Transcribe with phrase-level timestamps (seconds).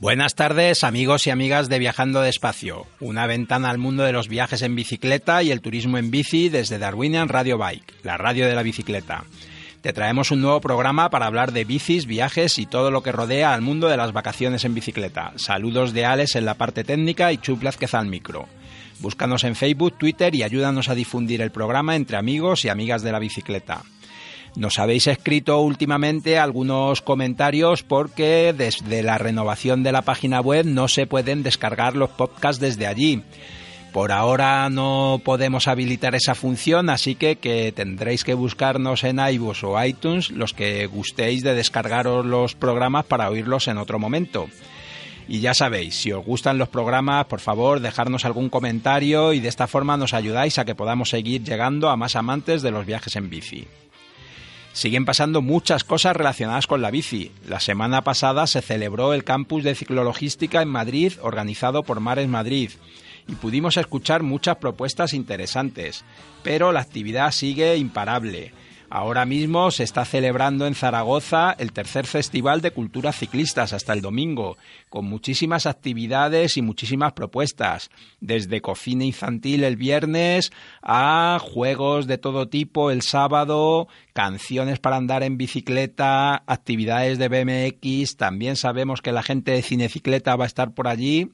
[0.00, 4.62] Buenas tardes amigos y amigas de Viajando Despacio, una ventana al mundo de los viajes
[4.62, 8.62] en bicicleta y el turismo en bici desde Darwinian Radio Bike, la radio de la
[8.62, 9.24] bicicleta.
[9.82, 13.54] Te traemos un nuevo programa para hablar de bicis, viajes y todo lo que rodea
[13.54, 15.32] al mundo de las vacaciones en bicicleta.
[15.36, 18.48] Saludos de Alex en la parte técnica y Chup Lázquez al micro.
[19.00, 23.12] Búscanos en Facebook, Twitter y ayúdanos a difundir el programa entre amigos y amigas de
[23.12, 23.82] la bicicleta.
[24.56, 30.88] Nos habéis escrito últimamente algunos comentarios porque desde la renovación de la página web no
[30.88, 33.22] se pueden descargar los podcasts desde allí.
[33.92, 39.64] Por ahora no podemos habilitar esa función, así que, que tendréis que buscarnos en iVoox
[39.64, 44.48] o iTunes los que gustéis de descargaros los programas para oírlos en otro momento.
[45.30, 49.48] Y ya sabéis, si os gustan los programas, por favor, dejarnos algún comentario y de
[49.48, 53.14] esta forma nos ayudáis a que podamos seguir llegando a más amantes de los viajes
[53.14, 53.68] en bici.
[54.72, 57.30] Siguen pasando muchas cosas relacionadas con la bici.
[57.46, 62.72] La semana pasada se celebró el campus de ciclologística en Madrid organizado por Mares Madrid
[63.28, 66.04] y pudimos escuchar muchas propuestas interesantes,
[66.42, 68.52] pero la actividad sigue imparable.
[68.92, 74.00] Ahora mismo se está celebrando en Zaragoza el tercer Festival de Cultura Ciclistas hasta el
[74.00, 74.56] domingo,
[74.88, 77.88] con muchísimas actividades y muchísimas propuestas,
[78.20, 80.50] desde cocina infantil el viernes
[80.82, 88.16] a juegos de todo tipo el sábado, canciones para andar en bicicleta, actividades de BMX,
[88.16, 91.30] también sabemos que la gente de Cinecicleta va a estar por allí.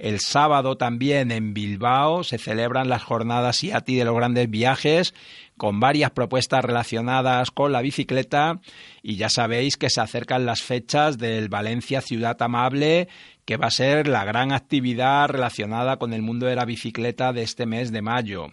[0.00, 5.12] El sábado también en Bilbao se celebran las jornadas IATI de los grandes viajes
[5.58, 8.62] con varias propuestas relacionadas con la bicicleta
[9.02, 13.08] y ya sabéis que se acercan las fechas del Valencia Ciudad Amable
[13.44, 17.42] que va a ser la gran actividad relacionada con el mundo de la bicicleta de
[17.42, 18.46] este mes de mayo.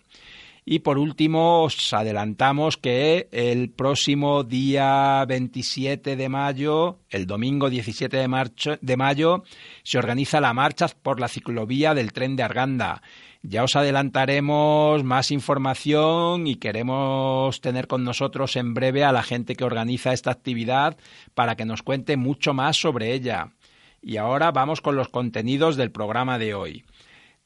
[0.69, 8.17] Y por último, os adelantamos que el próximo día 27 de mayo, el domingo 17
[8.17, 9.43] de, de, mayo,
[9.83, 13.01] se organiza la marcha por la ciclovía del tren de Arganda.
[13.43, 19.55] Ya os adelantaremos más información y queremos tener con nosotros en breve a la gente
[19.55, 20.97] que organiza esta actividad
[21.33, 23.53] para que nos cuente mucho más sobre ella.
[24.01, 26.83] Y ahora vamos con los contenidos del programa de hoy.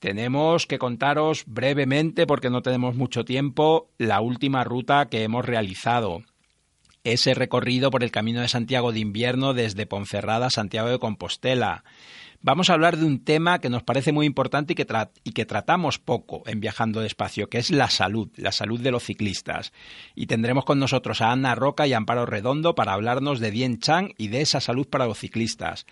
[0.02, 6.24] Tenemos que contaros brevemente, porque no tenemos mucho tiempo, la última ruta que hemos realizado.
[7.04, 11.84] Ese recorrido por el Camino de Santiago de Invierno desde Ponferrada a Santiago de Compostela.
[12.42, 16.42] Vamos a hablar de un tema que nos parece muy importante y que, tratamos poco
[16.48, 19.72] en Viajando Despacio, que es la salud, la salud de los ciclistas.
[20.16, 24.16] Y tendremos con nosotros a Ana Roca y Amparo Redondo para hablarnos de Dien Chang
[24.18, 25.86] y de esa salud para los ciclistas.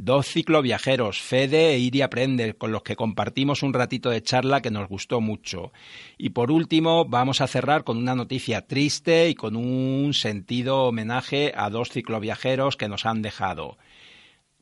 [0.00, 4.70] Dos cicloviajeros, Fede e Iria Prender, con los que compartimos un ratito de charla que
[4.70, 5.72] nos gustó mucho.
[6.16, 11.52] Y por último, vamos a cerrar con una noticia triste y con un sentido homenaje
[11.52, 13.76] a dos cicloviajeros que nos han dejado.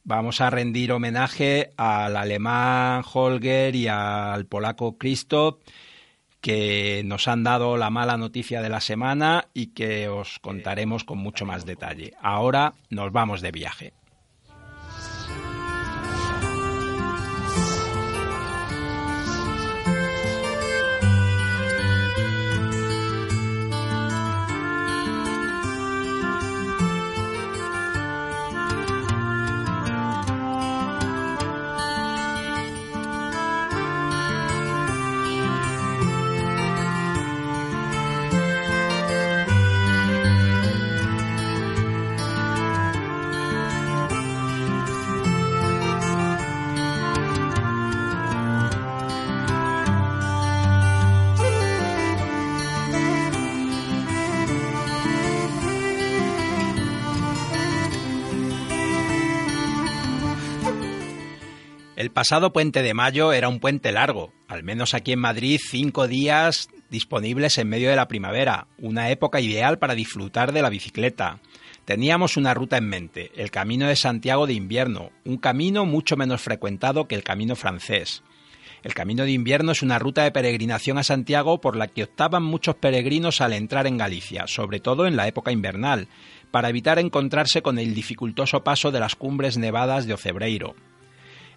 [0.04, 5.60] Vamos a rendir homenaje al alemán Holger y al polaco Christoph,
[6.40, 11.18] que nos han dado la mala noticia de la semana y que os contaremos con
[11.18, 12.14] mucho más detalle.
[12.22, 13.92] Ahora nos vamos de viaje.
[62.16, 66.70] Pasado puente de mayo era un puente largo, al menos aquí en Madrid cinco días
[66.88, 71.40] disponibles en medio de la primavera, una época ideal para disfrutar de la bicicleta.
[71.84, 76.40] Teníamos una ruta en mente, el Camino de Santiago de invierno, un camino mucho menos
[76.40, 78.22] frecuentado que el Camino francés.
[78.82, 82.42] El Camino de Invierno es una ruta de peregrinación a Santiago por la que optaban
[82.42, 86.08] muchos peregrinos al entrar en Galicia, sobre todo en la época invernal,
[86.50, 90.74] para evitar encontrarse con el dificultoso paso de las cumbres nevadas de Ocebreiro.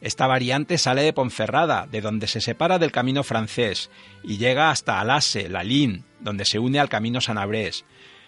[0.01, 3.89] Esta variante sale de Ponferrada, de donde se separa del camino francés,
[4.23, 7.85] y llega hasta Alase, Lalín, donde se une al camino Sanabrés.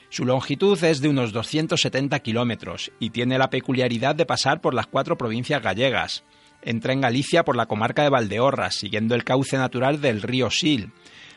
[0.10, 4.88] Su longitud es de unos 270 kilómetros y tiene la peculiaridad de pasar por las
[4.88, 6.26] cuatro provincias gallegas.
[6.62, 10.92] Entra en Galicia por la comarca de Valdeorras, siguiendo el cauce natural del río Sil.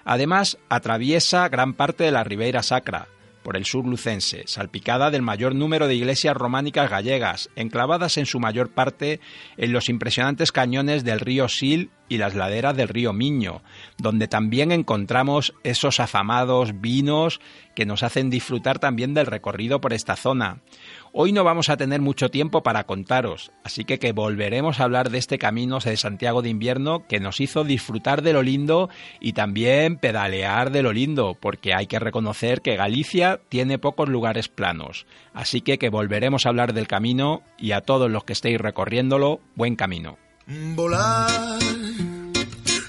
[0.05, 3.07] Además, atraviesa gran parte de la Ribeira Sacra,
[3.45, 8.41] por el sur lucense, salpicada del mayor número de iglesias románicas gallegas, enclavadas en su
[8.41, 9.21] mayor parte
[9.57, 13.63] en los impresionantes cañones del río Sil y las laderas del río Miño,
[13.99, 17.41] donde también encontramos esos afamados vinos
[17.75, 20.63] que nos hacen disfrutar también del recorrido por esta zona.
[21.17, 25.11] Hoy no vamos a tener mucho tiempo para contaros, así que que volveremos a hablar
[25.11, 28.91] de este camino de Santiago de invierno que nos hizo disfrutar de lo lindo
[29.21, 34.49] y también pedalear de lo lindo, porque hay que reconocer que Galicia tiene pocos lugares
[34.49, 35.07] planos.
[35.33, 39.39] Así que que volveremos a hablar del camino y a todos los que estéis recorriéndolo,
[39.55, 40.19] buen camino.
[40.75, 41.61] Volar,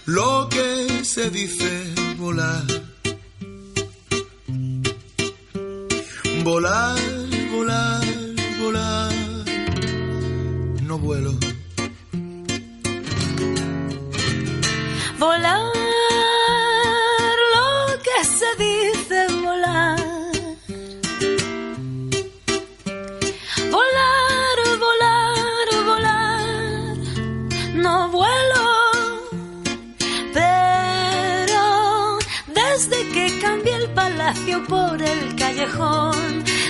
[0.07, 2.63] lo que se dice volar.
[6.43, 6.97] Volar,
[10.81, 11.33] no vuelo.
[15.19, 15.61] Volar,
[17.55, 19.99] lo que se dice volar.
[23.71, 26.97] Volar, volar, volar,
[27.75, 28.65] no vuelo.
[30.33, 36.43] Pero desde que cambié el palacio por el callejón,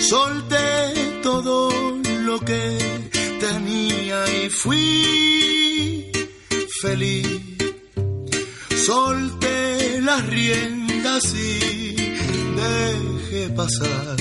[0.00, 1.70] Solté todo
[2.22, 2.78] lo que
[3.40, 6.12] tenía y fui
[6.80, 7.56] feliz.
[8.84, 11.96] Solté las riendas y
[12.56, 14.16] dejé pasar.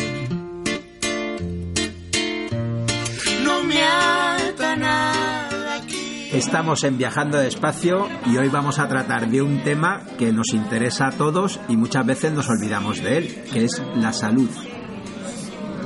[3.44, 6.30] No me ata nada aquí.
[6.34, 11.08] Estamos en Viajando Despacio y hoy vamos a tratar de un tema que nos interesa
[11.08, 14.50] a todos y muchas veces nos olvidamos de él, que es la salud.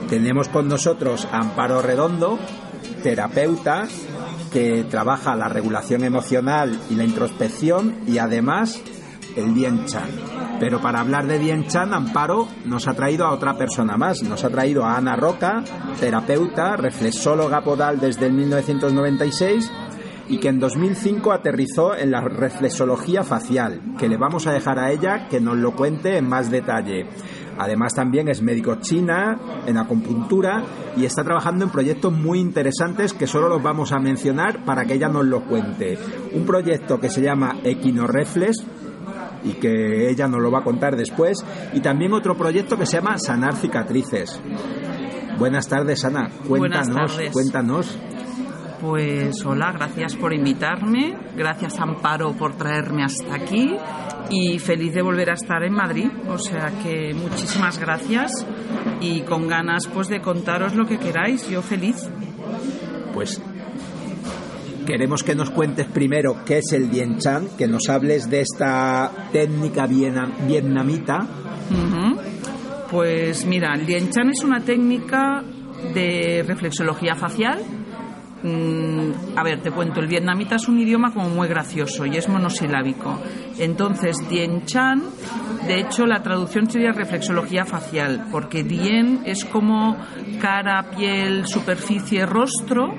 [0.09, 2.39] Tenemos con nosotros a Amparo Redondo,
[3.03, 3.87] terapeuta,
[4.51, 8.81] que trabaja la regulación emocional y la introspección y además
[9.35, 10.09] el Bien Chan.
[10.59, 14.23] Pero para hablar de Bien Chan, Amparo nos ha traído a otra persona más.
[14.23, 15.63] Nos ha traído a Ana Roca,
[15.99, 19.71] terapeuta, reflexóloga podal desde el 1996
[20.29, 24.91] y que en 2005 aterrizó en la reflexología facial, que le vamos a dejar a
[24.91, 27.07] ella que nos lo cuente en más detalle.
[27.59, 30.63] Además también es médico china en acupuntura
[30.95, 34.93] y está trabajando en proyectos muy interesantes que solo los vamos a mencionar para que
[34.93, 35.97] ella nos lo cuente.
[36.33, 38.63] Un proyecto que se llama Equinoreflex
[39.43, 42.97] y que ella nos lo va a contar después y también otro proyecto que se
[42.97, 44.39] llama Sanar cicatrices.
[45.37, 46.29] Buenas tardes, Ana.
[46.47, 47.31] Cuéntanos, Buenas tardes.
[47.31, 47.97] cuéntanos.
[48.81, 53.75] Pues hola, gracias por invitarme, gracias Amparo por traerme hasta aquí
[54.29, 56.07] y feliz de volver a estar en Madrid.
[56.29, 58.45] O sea que muchísimas gracias
[59.01, 62.09] y con ganas pues de contaros lo que queráis, yo feliz.
[63.13, 63.41] Pues
[64.85, 69.11] queremos que nos cuentes primero qué es el Bien Chan, que nos hables de esta
[69.31, 71.27] técnica vietnamita.
[72.89, 75.43] Pues mira, el Dien Chan es una técnica
[75.93, 77.59] de reflexología facial.
[78.41, 82.29] Mm, a ver, te cuento, el vietnamita es un idioma como muy gracioso y es
[82.29, 83.19] monosilábico.
[83.57, 85.03] Entonces, Dien Chan,
[85.67, 89.97] de hecho, la traducción sería reflexología facial, porque Dien es como
[90.39, 92.93] cara, piel, superficie, rostro,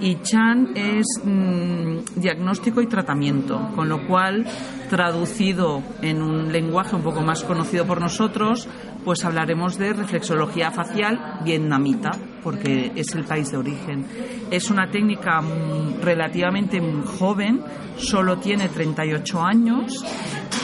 [0.00, 4.46] y Chan es mm, diagnóstico y tratamiento, con lo cual,
[4.88, 8.66] traducido en un lenguaje un poco más conocido por nosotros,
[9.04, 12.12] pues hablaremos de reflexología facial vietnamita,
[12.46, 14.06] porque es el país de origen.
[14.52, 16.80] Es una técnica mm, relativamente
[17.18, 17.60] joven,
[17.96, 20.04] solo tiene 38 años,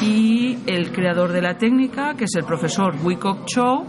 [0.00, 3.84] y el creador de la técnica, que es el profesor Wikok Cho,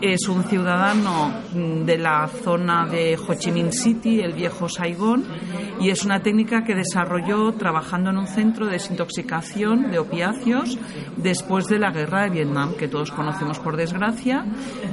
[0.00, 5.24] es un ciudadano mm, de la zona de Ho Chi Minh City, el viejo Saigón,
[5.80, 10.78] y es una técnica que desarrolló trabajando en un centro de desintoxicación de opiáceos
[11.16, 14.44] después de la guerra de Vietnam, que todos conocemos por desgracia,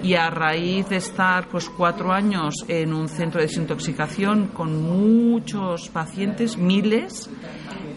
[0.03, 5.89] y a raíz de estar pues cuatro años en un centro de desintoxicación con muchos
[5.89, 7.29] pacientes, miles,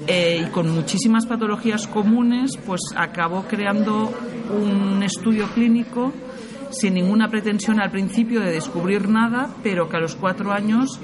[0.07, 4.13] eh, y con muchísimas patologías comunes, pues acabó creando
[4.51, 6.13] un estudio clínico
[6.71, 11.01] sin ninguna pretensión al principio de descubrir nada, pero que a los cuatro años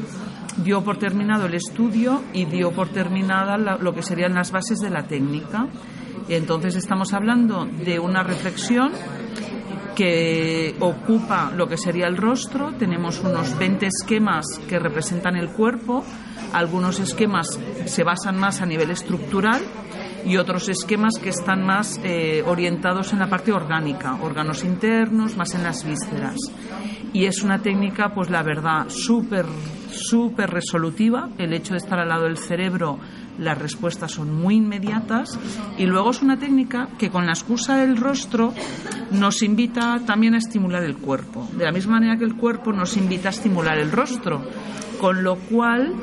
[0.56, 4.90] dio por terminado el estudio y dio por terminada lo que serían las bases de
[4.90, 5.68] la técnica.
[6.28, 8.92] Entonces estamos hablando de una reflexión
[9.94, 12.72] que ocupa lo que sería el rostro.
[12.78, 16.04] Tenemos unos 20 esquemas que representan el cuerpo.
[16.52, 19.62] Algunos esquemas se basan más a nivel estructural
[20.26, 25.54] y otros esquemas que están más eh, orientados en la parte orgánica, órganos internos, más
[25.54, 26.36] en las vísceras.
[27.12, 29.46] Y es una técnica, pues la verdad, súper,
[29.90, 31.28] súper resolutiva.
[31.38, 32.98] El hecho de estar al lado del cerebro,
[33.38, 35.38] las respuestas son muy inmediatas.
[35.78, 38.52] Y luego es una técnica que con la excusa del rostro
[39.12, 41.48] nos invita también a estimular el cuerpo.
[41.56, 44.42] De la misma manera que el cuerpo nos invita a estimular el rostro.
[45.00, 45.94] Con lo cual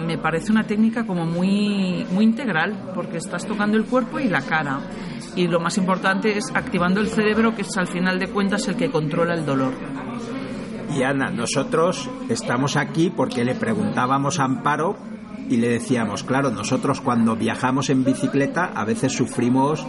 [0.00, 4.42] me parece una técnica como muy, muy integral, porque estás tocando el cuerpo y la
[4.42, 4.80] cara.
[5.36, 8.76] Y lo más importante es activando el cerebro, que es al final de cuentas el
[8.76, 9.72] que controla el dolor.
[10.94, 14.96] Y Ana, nosotros estamos aquí porque le preguntábamos a Amparo
[15.48, 19.86] y le decíamos, claro, nosotros cuando viajamos en bicicleta a veces sufrimos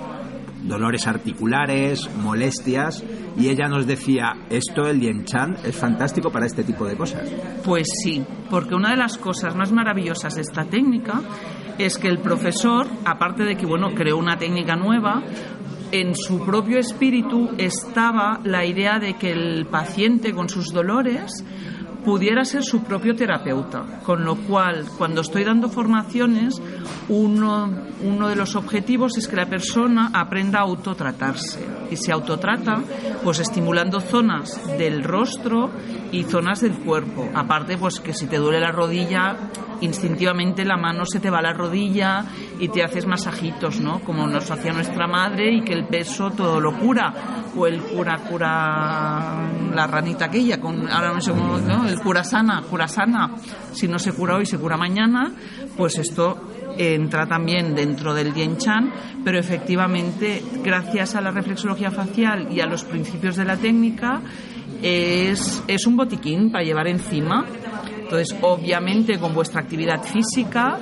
[0.70, 3.04] dolores articulares, molestias,
[3.38, 7.30] y ella nos decía, esto, el Yen Chan, es fantástico para este tipo de cosas.
[7.66, 11.22] Pues sí, porque una de las cosas más maravillosas de esta técnica
[11.78, 15.24] es que el profesor, aparte de que, bueno, creó una técnica nueva,
[15.92, 21.44] en su propio espíritu estaba la idea de que el paciente con sus dolores
[22.04, 24.02] pudiera ser su propio terapeuta.
[24.04, 26.62] Con lo cual, cuando estoy dando formaciones,
[27.10, 27.72] uno,
[28.04, 31.66] uno de los objetivos es que la persona aprenda a autotratarse.
[31.92, 32.82] Y se autotrata,
[33.24, 35.72] pues estimulando zonas del rostro
[36.12, 37.30] y zonas del cuerpo.
[37.34, 39.38] Aparte, pues que si te duele la rodilla,
[39.82, 42.26] instintivamente la mano se te va a la rodilla
[42.60, 44.00] y te haces masajitos, ¿no?
[44.00, 47.14] Como nos hacía nuestra madre y que el peso todo lo cura.
[47.56, 51.88] O el cura cura la ranita aquella, con, ahora no sé cómo, ¿no?
[51.88, 53.36] El cura sana, cura sana.
[53.72, 55.32] Si no se cura hoy, se cura mañana.
[55.76, 56.38] Pues esto
[56.78, 58.92] entra también dentro del Dien Chan,
[59.24, 64.22] pero efectivamente, gracias a la reflexología facial y a los principios de la técnica,
[64.82, 67.46] es, es un botiquín para llevar encima.
[68.02, 70.80] Entonces, obviamente, con vuestra actividad física,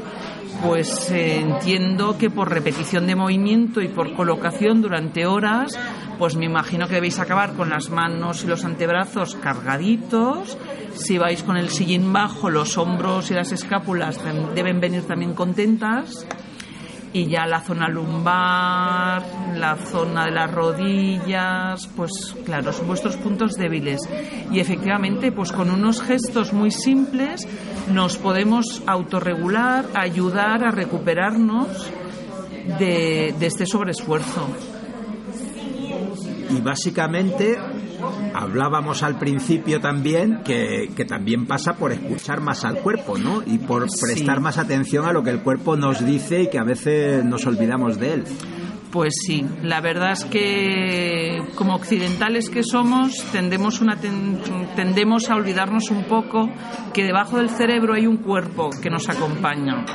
[0.64, 5.78] pues eh, entiendo que por repetición de movimiento y por colocación durante horas,
[6.18, 10.58] pues me imagino que debéis acabar con las manos y los antebrazos cargaditos.
[10.94, 14.20] Si vais con el sillín bajo, los hombros y las escápulas
[14.56, 16.26] deben venir también contentas
[17.18, 19.24] y ya la zona lumbar,
[19.56, 24.02] la zona de las rodillas, pues claro, son vuestros puntos débiles.
[24.52, 27.48] Y efectivamente, pues con unos gestos muy simples
[27.92, 31.90] nos podemos autorregular, ayudar a recuperarnos
[32.78, 34.48] de, de este sobreesfuerzo.
[36.52, 37.58] Y básicamente
[38.34, 43.42] hablábamos al principio también que, también pasa por escuchar más al cuerpo, ¿no?
[43.46, 46.64] Y por prestar más atención a lo que el cuerpo nos dice y que a
[46.64, 48.24] veces nos olvidamos de él.
[48.92, 53.98] Pues sí, la verdad es que como occidentales que somos tendemos, una
[54.76, 56.50] tendemos a olvidarnos un poco
[56.94, 59.86] que debajo del cerebro hay un cuerpo que nos acompaña.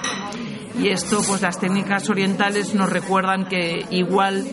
[0.80, 4.44] Y esto, pues las técnicas orientales nos recuerdan que igual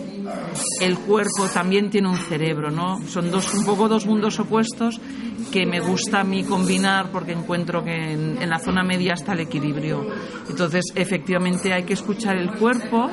[0.81, 2.99] el cuerpo también tiene un cerebro, ¿no?
[3.07, 4.99] Son dos, un poco dos mundos opuestos
[5.51, 9.41] que me gusta a mí combinar porque encuentro que en, la zona media está el
[9.41, 10.05] equilibrio.
[10.49, 13.09] Entonces, efectivamente, hay que escuchar el cuerpo,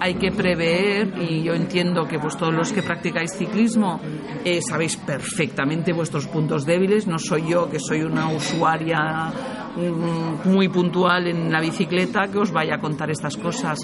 [0.00, 4.00] hay que prever y yo entiendo que pues todos los que practicáis ciclismo
[4.44, 9.32] eh, sabéis perfectamente vuestros puntos débiles no soy yo que soy una usuaria
[9.76, 13.78] mm, muy puntual en la bicicleta que os vaya a contar estas cosas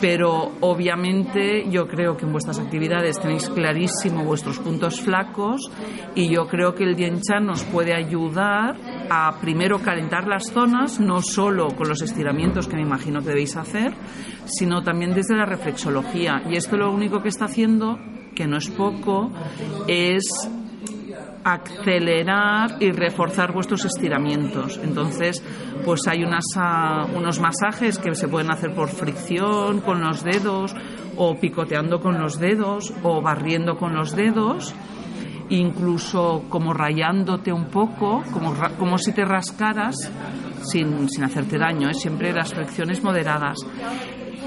[0.00, 5.70] pero obviamente yo creo que en vuestras actividades tenéis clarísimo vuestros puntos flacos
[6.14, 8.76] y yo creo que el Dien Chan nos puede ayudar
[9.10, 13.56] a primero calentar las zonas, no solo con los estiramientos que me imagino que debéis
[13.56, 13.92] hacer,
[14.46, 16.42] sino también desde la reflexología.
[16.50, 17.98] Y esto lo único que está haciendo,
[18.34, 19.30] que no es poco,
[19.86, 20.22] es
[21.46, 24.80] acelerar y reforzar vuestros estiramientos.
[24.82, 25.40] Entonces,
[25.84, 26.24] pues hay
[26.56, 30.74] ah, unos masajes que se pueden hacer por fricción con los dedos
[31.16, 34.74] o picoteando con los dedos o barriendo con los dedos
[35.48, 39.94] incluso como rayándote un poco, como, como si te rascaras
[40.62, 41.94] sin, sin hacerte daño, ¿eh?
[41.94, 43.58] siempre las fricciones moderadas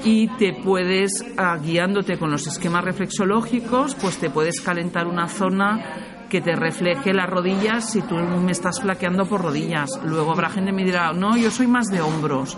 [0.04, 6.19] y te puedes, ah, guiándote con los esquemas reflexológicos, pues te puedes calentar una zona
[6.30, 9.90] que te refleje las rodillas si tú me estás flaqueando por rodillas.
[10.04, 12.56] Luego habrá gente que me dirá, no, yo soy más de hombros.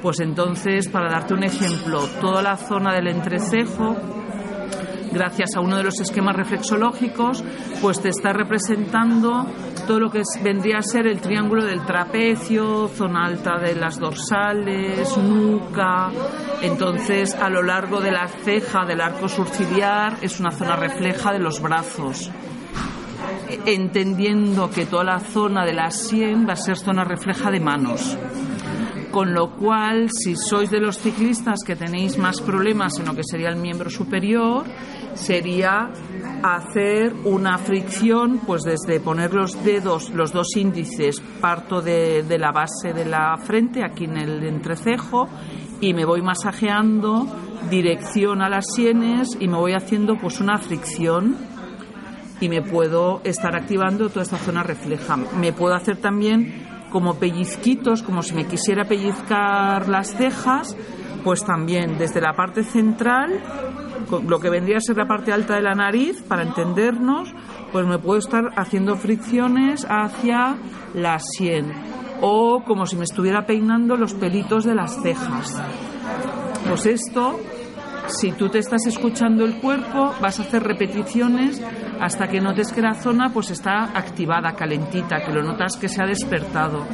[0.00, 3.96] Pues entonces, para darte un ejemplo, toda la zona del entrecejo
[5.10, 7.42] gracias a uno de los esquemas reflexológicos,
[7.80, 9.46] pues te está representando
[9.86, 15.16] todo lo que vendría a ser el triángulo del trapecio, zona alta de las dorsales,
[15.16, 16.10] nuca.
[16.62, 21.38] Entonces, a lo largo de la ceja del arco surciliar es una zona refleja de
[21.38, 22.30] los brazos
[23.66, 28.16] entendiendo que toda la zona de la sien va a ser zona refleja de manos.
[29.10, 33.24] Con lo cual, si sois de los ciclistas que tenéis más problemas en lo que
[33.24, 34.64] sería el miembro superior,
[35.14, 35.90] sería
[36.42, 42.92] hacer una fricción, pues desde poner los dedos, los dos índices, parto de, la base
[42.92, 45.28] de la frente, aquí en el entrecejo,
[45.80, 47.26] y me voy masajeando
[47.70, 51.36] dirección a las sienes y me voy haciendo pues una fricción
[52.40, 55.16] y me puedo estar activando toda esta zona refleja.
[55.16, 60.76] Me puedo hacer también como pellizquitos, como si me quisiera pellizcar las cejas,
[61.24, 63.40] pues también desde la parte central,
[64.26, 67.34] lo que vendría a ser la parte alta de la nariz, para entendernos,
[67.72, 70.56] pues me puedo estar haciendo fricciones hacia
[70.94, 71.72] la sien
[72.20, 75.62] o como si me estuviera peinando los pelitos de las cejas.
[76.68, 77.38] Pues esto,
[78.08, 81.62] si tú te estás escuchando el cuerpo, vas a hacer repeticiones
[82.00, 86.02] hasta que notes que la zona pues está activada, calentita, que lo notas que se
[86.02, 86.86] ha despertado.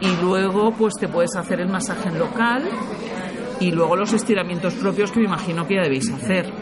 [0.00, 2.68] Y luego pues te puedes hacer el masaje local
[3.60, 6.52] y luego los estiramientos propios que me imagino que ya debéis hacer.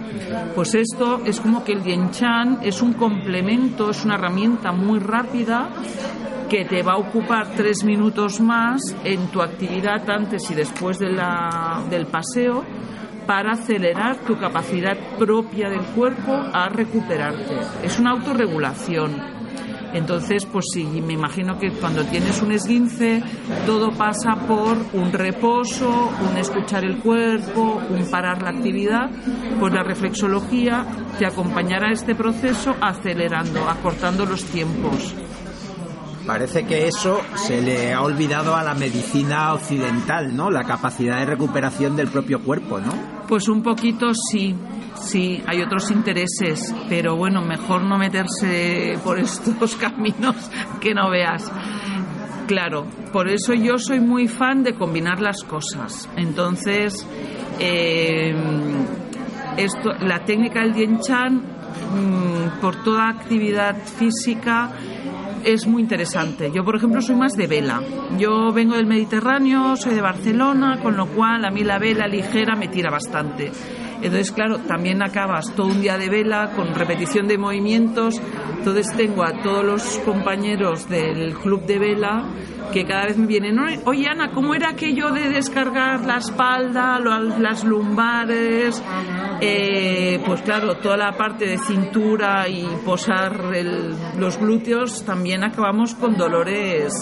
[0.54, 4.99] Pues esto es como que el Yen Chan es un complemento, es una herramienta muy
[4.99, 5.70] rápida
[6.49, 12.06] que te va a ocupar tres minutos más en tu actividad antes y después del
[12.11, 12.62] paseo
[13.26, 17.56] para acelerar tu capacidad propia del cuerpo a recuperarte.
[17.82, 19.42] Es una autorregulación.
[19.94, 23.22] Entonces, pues sí, me imagino que cuando tienes un esguince,
[23.66, 29.11] todo pasa por un reposo, un escuchar el cuerpo, un parar la actividad,
[29.61, 30.87] pues la reflexología
[31.18, 35.14] te acompañará este proceso acelerando, acortando los tiempos.
[36.26, 40.50] Parece que eso se le ha olvidado a la medicina occidental, ¿no?
[40.50, 42.92] La capacidad de recuperación del propio cuerpo, ¿no?
[43.26, 44.54] Pues un poquito sí,
[44.94, 50.37] sí, hay otros intereses, pero bueno, mejor no meterse por estos caminos
[50.80, 51.50] que no veas.
[52.46, 56.08] Claro, por eso yo soy muy fan de combinar las cosas.
[56.16, 57.06] Entonces,
[57.58, 58.35] eh,
[59.56, 64.70] esto, la técnica del Dien Chan, mm, por toda actividad física,
[65.44, 66.50] es muy interesante.
[66.52, 67.81] Yo, por ejemplo, soy más de vela.
[68.18, 72.57] Yo vengo del Mediterráneo, soy de Barcelona, con lo cual a mí la vela ligera
[72.57, 73.50] me tira bastante.
[73.96, 78.20] Entonces, claro, también acabas todo un día de vela con repetición de movimientos.
[78.59, 82.24] Entonces tengo a todos los compañeros del club de vela
[82.72, 87.64] que cada vez me vienen, oye Ana, ¿cómo era aquello de descargar la espalda, las
[87.64, 88.82] lumbares?
[89.40, 93.40] Eh, pues claro, toda la parte de cintura y posar
[94.16, 96.92] los glúteos también acabamos con dolores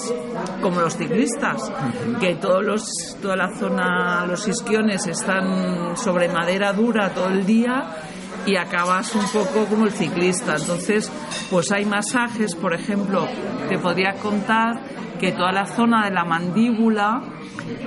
[0.60, 1.70] como los ciclistas,
[2.18, 2.82] que todos los,
[3.22, 7.84] toda la zona, los isquiones están sobre madera dura todo el día
[8.46, 10.56] y acabas un poco como el ciclista.
[10.58, 11.10] Entonces,
[11.50, 13.26] pues hay masajes, por ejemplo,
[13.68, 14.80] te podría contar
[15.20, 17.20] que toda la zona de la mandíbula,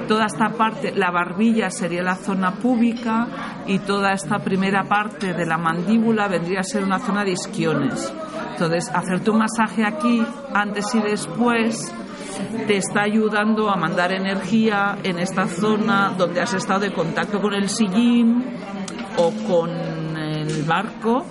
[0.08, 3.28] toda esta parte, la barbilla sería la zona púbica
[3.66, 8.14] y toda esta primera parte de la mandíbula vendría a ser una zona de isquiones.
[8.52, 11.92] Entonces, hacerte un masaje aquí antes y después
[12.68, 17.54] te está ayudando a mandar energía en esta zona donde has estado de contacto con
[17.56, 18.46] el sillín
[19.18, 19.72] o con
[20.16, 21.26] el barco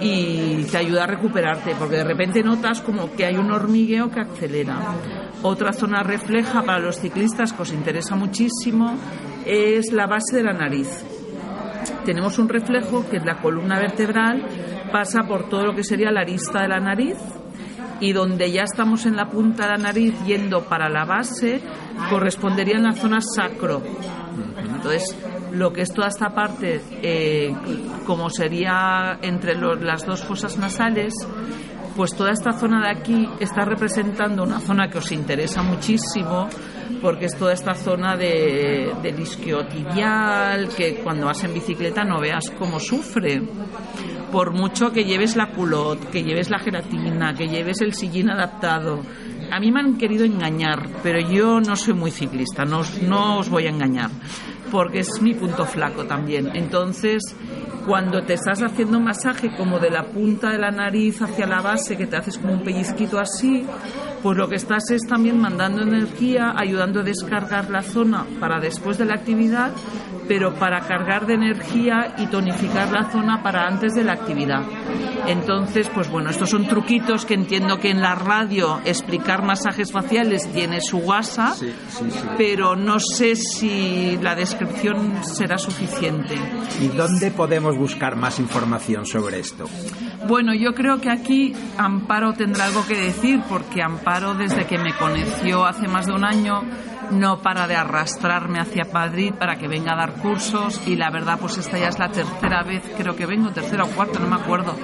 [0.00, 4.20] y te ayuda a recuperarte porque de repente notas como que hay un hormigueo que
[4.20, 4.76] acelera.
[5.46, 8.96] Otra zona refleja para los ciclistas que os interesa muchísimo
[9.44, 11.04] es la base de la nariz.
[12.06, 14.42] Tenemos un reflejo que es la columna vertebral,
[14.90, 17.18] pasa por todo lo que sería la arista de la nariz
[18.00, 21.60] y donde ya estamos en la punta de la nariz yendo para la base,
[22.08, 23.82] correspondería en la zona sacro.
[24.56, 25.14] Entonces,
[25.52, 27.54] lo que es toda esta parte, eh,
[28.06, 31.12] como sería entre las dos fosas nasales,
[31.96, 36.48] pues toda esta zona de aquí está representando una zona que os interesa muchísimo
[37.00, 42.50] porque es toda esta zona de, del isquiotibial que cuando vas en bicicleta no veas
[42.58, 43.42] cómo sufre
[44.32, 49.00] por mucho que lleves la culot, que lleves la gelatina, que lleves el sillín adaptado.
[49.52, 53.48] A mí me han querido engañar, pero yo no soy muy ciclista, no, no os
[53.48, 54.10] voy a engañar,
[54.74, 56.50] porque es mi punto flaco también.
[56.52, 57.22] Entonces,
[57.86, 61.60] cuando te estás haciendo un masaje como de la punta de la nariz hacia la
[61.60, 63.64] base, que te haces como un pellizquito así,
[64.24, 68.96] pues lo que estás es también mandando energía, ayudando a descargar la zona para después
[68.96, 69.70] de la actividad,
[70.26, 74.62] pero para cargar de energía y tonificar la zona para antes de la actividad.
[75.26, 80.50] Entonces, pues bueno, estos son truquitos que entiendo que en la radio explicar masajes faciales
[80.52, 81.54] tiene su guasa,
[82.38, 86.34] pero no sé si la descripción será suficiente.
[86.80, 89.66] ¿Y dónde podemos buscar más información sobre esto?
[90.26, 94.94] Bueno, yo creo que aquí Amparo tendrá algo que decir, porque Amparo, desde que me
[94.94, 96.62] conoció hace más de un año,
[97.10, 101.36] no para de arrastrarme hacia Madrid para que venga a dar cursos y la verdad
[101.40, 104.36] pues esta ya es la tercera vez creo que vengo, tercera o cuarta, no me
[104.36, 104.76] acuerdo.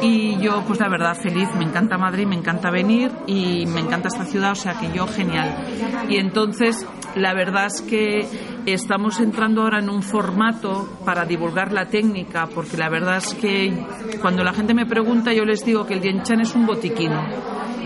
[0.00, 4.08] Y yo pues la verdad feliz, me encanta Madrid, me encanta venir y me encanta
[4.08, 6.06] esta ciudad, o sea que yo genial.
[6.08, 8.26] Y entonces la verdad es que
[8.64, 13.86] estamos entrando ahora en un formato para divulgar la técnica, porque la verdad es que
[14.20, 17.12] cuando la gente me pregunta yo les digo que el Dienchan es un botiquín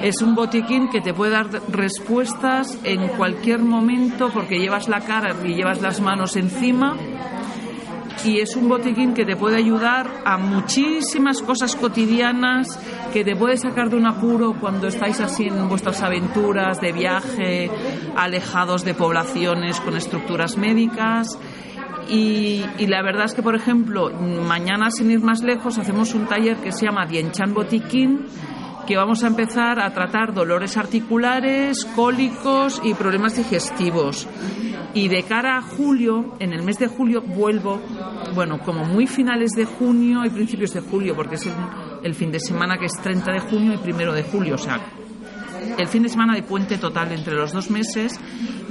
[0.02, 5.34] es un botiquín que te puede dar respuestas en cualquier momento porque llevas la cara
[5.44, 6.96] y llevas las manos encima
[8.26, 12.78] y es un botiquín que te puede ayudar a muchísimas cosas cotidianas,
[13.12, 17.70] que te puede sacar de un apuro cuando estáis así en vuestras aventuras de viaje,
[18.16, 21.38] alejados de poblaciones con estructuras médicas.
[22.08, 26.56] Y, la verdad es que, por ejemplo, mañana, sin ir más lejos, hacemos un taller
[26.56, 28.26] que se llama Dienchan Botiquín,
[28.86, 34.28] que vamos a empezar a tratar dolores articulares, cólicos y problemas digestivos.
[34.94, 37.80] Y de cara a julio, en el mes de julio, vuelvo,
[38.34, 41.46] bueno, como muy finales de junio y principios de julio, porque es
[42.02, 44.80] el, fin de semana que es 30 de junio y primero de julio, o sea,
[45.76, 48.18] el fin de semana de puente total entre los dos meses,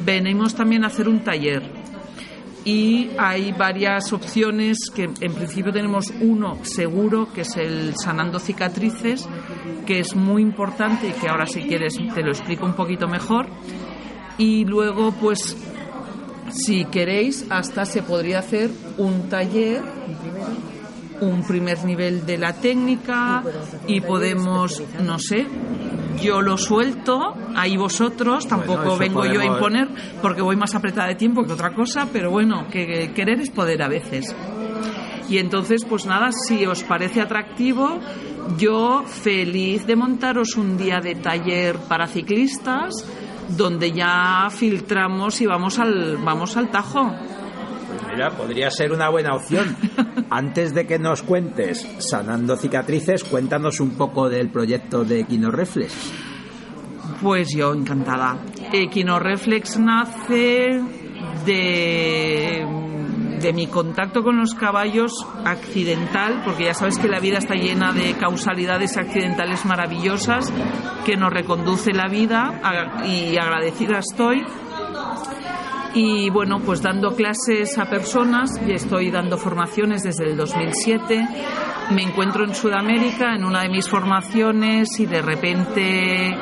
[0.04, 1.85] venimos también a hacer un taller
[2.66, 9.28] y hay varias opciones que en principio tenemos uno seguro que es el sanando cicatrices
[9.86, 13.48] que es muy importante y que ahora si quieres te lo explico un poquito mejor.
[14.38, 15.56] Y luego pues
[16.50, 19.84] si queréis hasta se podría hacer un taller
[21.22, 23.44] un primer nivel de la técnica
[23.88, 25.46] y podemos no sé
[26.22, 29.88] yo lo suelto, ahí vosotros, tampoco vengo yo a imponer
[30.22, 33.82] porque voy más apretada de tiempo que otra cosa, pero bueno, que querer es poder
[33.84, 34.36] a veces.
[35.30, 38.00] Y entonces, pues nada, si os parece atractivo,
[38.58, 43.06] yo feliz de montaros un día de taller para ciclistas
[43.50, 47.12] donde ya filtramos y vamos al, vamos al tajo.
[48.16, 49.76] Mira, podría ser una buena opción.
[50.30, 56.14] Antes de que nos cuentes Sanando Cicatrices, cuéntanos un poco del proyecto de Equinoreflex.
[57.22, 58.38] Pues yo encantada.
[58.72, 60.82] Equinoreflex nace
[61.46, 62.66] de,
[63.42, 65.12] de mi contacto con los caballos
[65.44, 70.54] accidental, porque ya sabes que la vida está llena de causalidades accidentales maravillosas
[71.06, 72.62] que nos reconduce la vida
[73.06, 74.42] y agradecida estoy
[75.96, 81.26] y bueno, pues dando clases a personas y estoy dando formaciones desde el 2007.
[81.92, 86.36] Me encuentro en Sudamérica en una de mis formaciones y de repente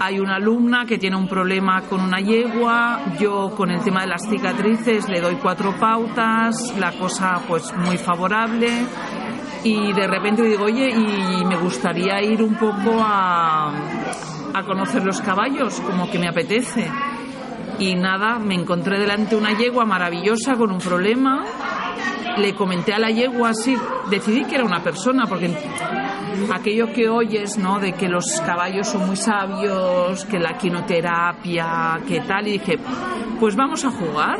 [0.00, 4.06] hay una alumna que tiene un problema con una yegua, yo con el tema de
[4.06, 8.86] las cicatrices le doy cuatro pautas, la cosa pues muy favorable.
[9.64, 13.68] Y de repente digo, oye, y me gustaría ir un poco a,
[14.54, 16.90] a conocer los caballos, como que me apetece
[17.78, 21.44] y nada, me encontré delante una yegua maravillosa con un problema.
[22.36, 23.76] Le comenté a la yegua así,
[24.10, 25.56] decidí que era una persona, porque
[26.52, 27.78] aquello que oyes, ¿no?
[27.78, 32.78] De que los caballos son muy sabios, que la quinoterapia, que tal, y dije,
[33.38, 34.38] pues vamos a jugar.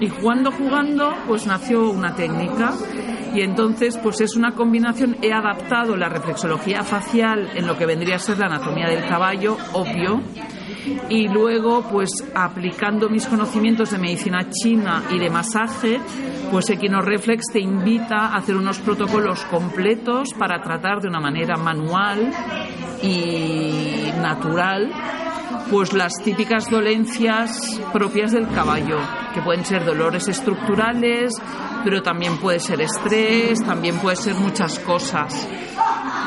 [0.00, 2.72] Y jugando, jugando, pues nació una técnica.
[3.34, 8.16] Y entonces, pues es una combinación, he adaptado la reflexología facial en lo que vendría
[8.16, 10.20] a ser la anatomía del caballo, obvio,
[11.08, 16.00] y luego pues aplicando mis conocimientos de medicina china y de masaje,
[16.50, 22.30] pues Equinoreflex te invita a hacer unos protocolos completos para tratar de una manera manual
[23.02, 24.92] y natural
[25.70, 28.98] pues las típicas dolencias propias del caballo,
[29.32, 31.34] que pueden ser dolores estructurales,
[31.82, 35.48] pero también puede ser estrés, también puede ser muchas cosas.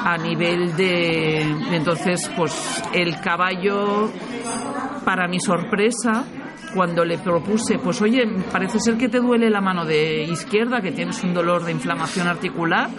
[0.07, 1.41] A nivel de,
[1.73, 4.09] entonces pues el caballo
[5.03, 6.23] para mi sorpresa
[6.73, 10.93] cuando le propuse, pues oye, parece ser que te duele la mano de izquierda, que
[10.93, 12.89] tienes un dolor de inflamación articular.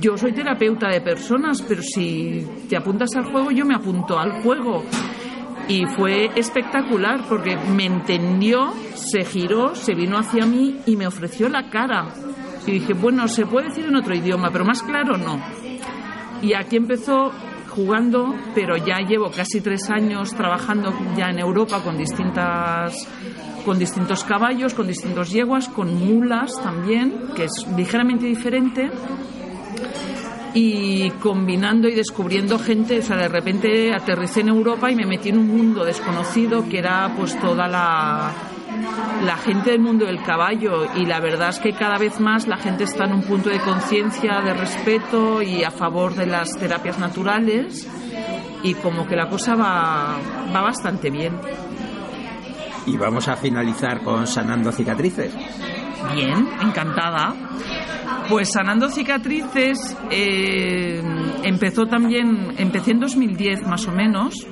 [0.00, 4.40] Yo soy terapeuta de personas, pero si te apuntas al juego, yo me apunto al
[4.42, 4.84] juego.
[5.66, 11.48] Y fue espectacular porque me entendió, se giró, se vino hacia mí y me ofreció
[11.48, 12.06] la cara.
[12.66, 15.40] Y dije, bueno, se puede decir en otro idioma, pero más claro no.
[16.42, 17.30] Y aquí empezó
[17.68, 23.06] jugando, pero ya llevo casi tres años trabajando ya en Europa con distintas
[23.64, 28.90] con distintos caballos, con distintos yeguas, con mulas también, que es ligeramente diferente
[30.54, 35.28] y combinando y descubriendo gente, o sea, de repente aterricé en Europa y me metí
[35.28, 38.32] en un mundo desconocido que era pues toda la
[39.24, 42.56] la gente del mundo del caballo y la verdad es que cada vez más la
[42.56, 46.98] gente está en un punto de conciencia, de respeto y a favor de las terapias
[46.98, 47.88] naturales
[48.62, 50.16] y como que la cosa va,
[50.54, 51.38] va bastante bien.
[52.86, 55.34] Y vamos a finalizar con sanando cicatrices.
[56.14, 57.34] Bien, encantada.
[58.28, 61.02] Pues sanando cicatrices eh,
[61.42, 64.46] empezó también, empecé en 2010 más o menos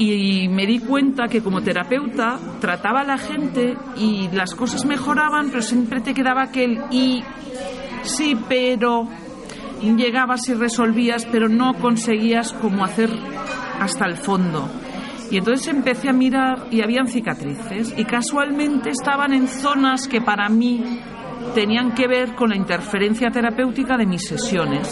[0.00, 5.50] y me di cuenta que como terapeuta trataba a la gente y las cosas mejoraban,
[5.50, 7.22] pero siempre te quedaba aquel y
[8.02, 9.06] sí, pero
[9.82, 13.10] llegabas y resolvías, pero no conseguías como hacer
[13.78, 14.70] hasta el fondo.
[15.30, 20.48] Y entonces empecé a mirar y habían cicatrices y casualmente estaban en zonas que para
[20.48, 20.98] mí
[21.54, 24.88] tenían que ver con la interferencia terapéutica de mis sesiones.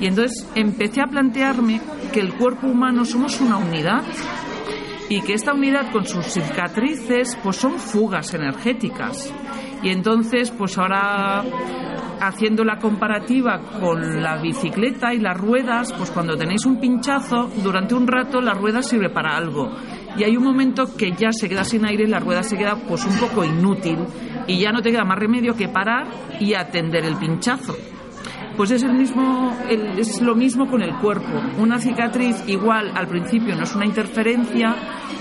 [0.00, 1.80] Y entonces empecé a plantearme
[2.12, 4.02] que el cuerpo humano somos una unidad
[5.08, 9.32] y que esta unidad con sus cicatrices pues son fugas energéticas.
[9.82, 11.44] Y entonces pues ahora
[12.20, 17.94] haciendo la comparativa con la bicicleta y las ruedas, pues cuando tenéis un pinchazo, durante
[17.94, 19.70] un rato la rueda sirve para algo.
[20.16, 22.76] Y hay un momento que ya se queda sin aire y la rueda se queda
[22.76, 23.98] pues un poco inútil
[24.46, 26.06] y ya no te queda más remedio que parar
[26.40, 27.76] y atender el pinchazo.
[28.56, 31.40] Pues es, el mismo, es lo mismo con el cuerpo.
[31.58, 34.76] Una cicatriz igual al principio no es una interferencia,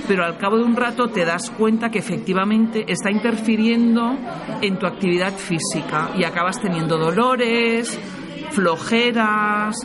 [0.08, 4.18] pero al cabo de un rato te das cuenta que efectivamente está interfiriendo
[4.62, 8.00] en tu actividad física y acabas teniendo dolores,
[8.52, 9.76] flojeras,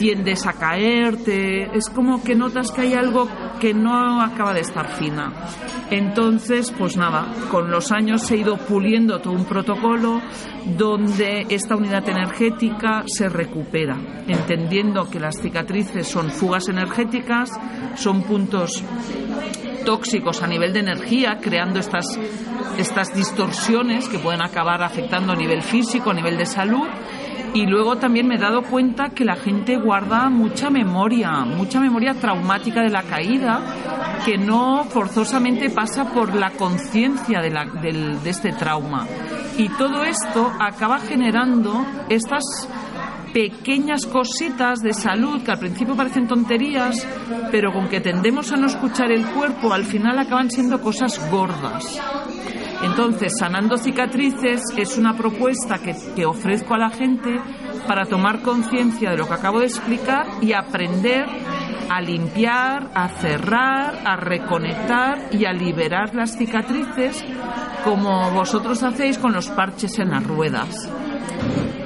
[0.00, 3.28] tiendes a caerte, es como que notas que hay algo
[3.60, 5.30] que no acaba de estar fina.
[5.90, 10.22] Entonces, pues nada, con los años se ha ido puliendo todo un protocolo
[10.64, 17.50] donde esta unidad energética se recupera, entendiendo que las cicatrices son fugas energéticas,
[17.94, 18.82] son puntos
[19.84, 22.18] tóxicos a nivel de energía, creando estas,
[22.78, 26.88] estas distorsiones que pueden acabar afectando a nivel físico, a nivel de salud
[27.54, 32.14] y luego también me he dado cuenta que la gente guarda mucha memoria, mucha memoria
[32.14, 33.60] traumática de la caída,
[34.24, 37.50] que no forzosamente pasa por la conciencia de,
[38.22, 39.06] de este trauma.
[39.58, 42.44] Y todo esto acaba generando estas
[43.32, 47.06] pequeñas cositas de salud que al principio parecen tonterías,
[47.50, 52.00] pero con que tendemos a no escuchar el cuerpo, al final acaban siendo cosas gordas.
[52.82, 57.40] Entonces, Sanando Cicatrices es una propuesta que, ofrezco a la gente
[57.86, 61.26] para tomar conciencia de lo que acabo de explicar y aprender
[61.90, 67.22] a limpiar, a cerrar, a reconectar y a liberar las cicatrices
[67.84, 70.88] como vosotros hacéis con los parches en las ruedas.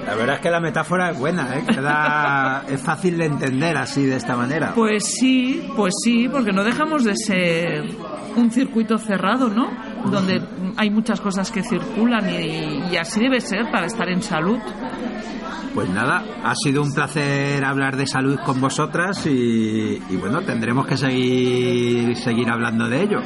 [0.06, 1.64] La verdad es que la metáfora es buena, ¿eh?
[2.74, 4.72] es fácil de entender así, de esta manera.
[4.74, 7.84] Pues sí, pues sí, porque no dejamos de ser
[8.36, 9.70] un circuito cerrado, ¿no?
[10.10, 10.42] Donde
[10.76, 14.58] hay muchas cosas que circulan y, así debe ser para estar en salud.
[15.74, 20.96] Pues nada, ha sido un placer hablar de salud con vosotras y, bueno, tendremos que
[20.96, 23.18] seguir, seguir hablando de ello.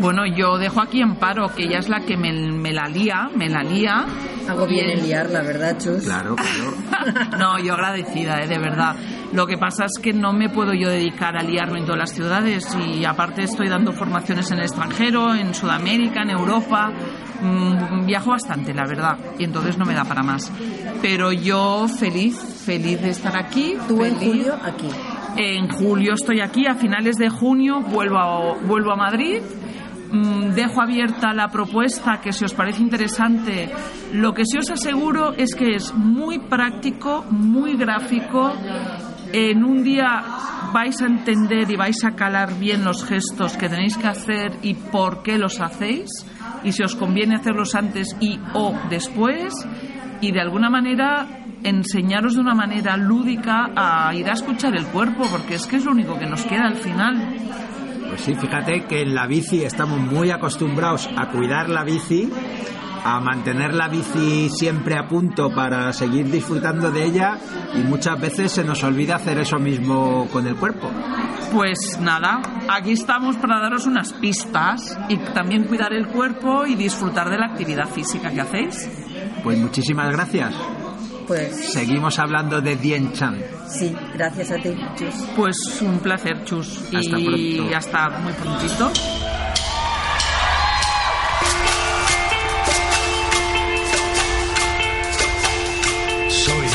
[0.00, 3.48] Bueno, yo dejo aquí Amparo, que ella es la que me, me la lía, me
[3.48, 4.06] la lía.
[4.48, 6.04] Hago bien en liarla, ¿verdad, Chus?
[6.04, 7.28] Claro, claro.
[7.38, 8.48] no, yo agradecida, ¿eh?
[8.48, 8.96] de verdad.
[9.32, 12.12] Lo que pasa es que no me puedo yo dedicar a liarme en todas las
[12.12, 16.90] ciudades y aparte estoy dando formaciones en el extranjero, en Sudamérica, en Europa.
[17.42, 20.50] Mm, viajo bastante, la verdad, y entonces no me da para más.
[21.02, 23.76] Pero yo feliz, feliz de estar aquí.
[23.86, 24.88] ¿Tú en julio aquí?
[25.36, 29.42] En julio estoy aquí, a finales de junio vuelvo a, vuelvo a Madrid
[30.54, 33.70] dejo abierta la propuesta que si os parece interesante.
[34.12, 38.52] Lo que sí os aseguro es que es muy práctico, muy gráfico
[39.32, 40.24] en un día
[40.72, 44.74] vais a entender y vais a calar bien los gestos que tenéis que hacer y
[44.74, 46.08] por qué los hacéis
[46.64, 49.52] y si os conviene hacerlos antes y o después
[50.20, 51.26] y de alguna manera
[51.62, 55.84] enseñaros de una manera lúdica a ir a escuchar el cuerpo, porque es que es
[55.84, 57.36] lo único que nos queda al final.
[58.08, 62.30] Pues sí, fíjate que en la bici estamos muy acostumbrados a cuidar la bici,
[63.04, 67.38] a mantener la bici siempre a punto para seguir disfrutando de ella
[67.74, 70.90] y muchas veces se nos olvida hacer eso mismo con el cuerpo.
[71.52, 77.30] Pues nada, aquí estamos para daros unas pistas y también cuidar el cuerpo y disfrutar
[77.30, 78.88] de la actividad física que hacéis.
[79.42, 80.54] Pues muchísimas gracias.
[81.28, 83.38] Pues Seguimos hablando de Dien Chan.
[83.68, 85.14] sí, gracias a ti, Chus.
[85.36, 86.80] Pues un placer, Chus.
[86.94, 87.76] Hasta y pronto.
[87.76, 88.90] hasta muy prontito.
[96.28, 96.66] Soy,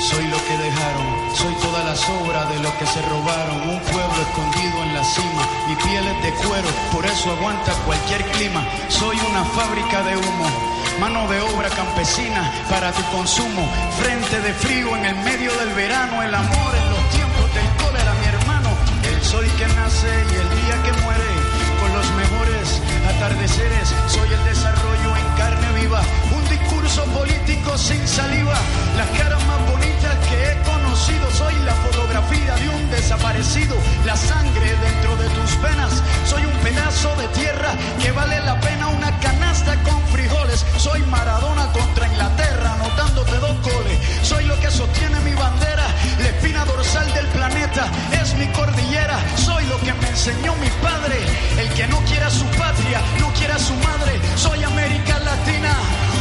[0.00, 4.18] soy lo que dejaron, soy toda la sobra de lo que se robaron, un pueblo
[4.26, 9.16] escondido en la cima, mi piel es de cuero, por eso aguanta cualquier clima, soy
[9.30, 10.46] una fábrica de humo,
[10.98, 13.68] mano de obra campesina para tu consumo,
[14.00, 18.14] frente de frío en el medio del verano, el amor en los tiempos del cólera,
[18.20, 18.70] mi hermano,
[19.02, 21.30] el sol que nace y el día que muere,
[21.80, 22.82] con los mejores
[23.16, 26.02] atardeceres, soy el desarrollo en carne viva,
[26.36, 28.56] un discurso político sin saliva,
[28.96, 29.93] las caras más bonitas
[32.22, 37.72] fotografía de un desaparecido, la sangre dentro de tus venas, soy un pedazo de tierra
[38.00, 38.88] que vale la pena.
[38.88, 45.18] Una canasta con frijoles, soy Maradona contra Inglaterra, anotándote dos goles, soy lo que sostiene
[45.20, 45.86] mi bandera,
[46.20, 47.88] la espina dorsal del planeta,
[48.22, 51.18] es mi cordillera, soy lo que me enseñó mi padre,
[51.58, 55.74] el que no quiera su patria, no quiera su madre, soy América Latina,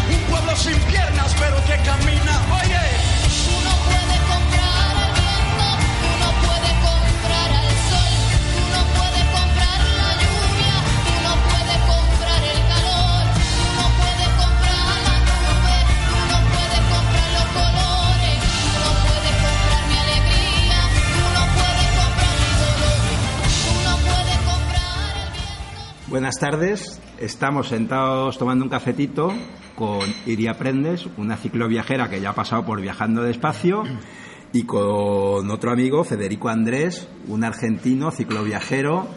[0.09, 3.12] un pueblo sin piernas pero que camina, oye.
[26.13, 29.33] Buenas tardes, estamos sentados tomando un cafetito
[29.73, 33.81] con Iria Prendes, una cicloviajera que ya ha pasado por Viajando Despacio,
[34.51, 39.07] y con otro amigo, Federico Andrés, un argentino cicloviajero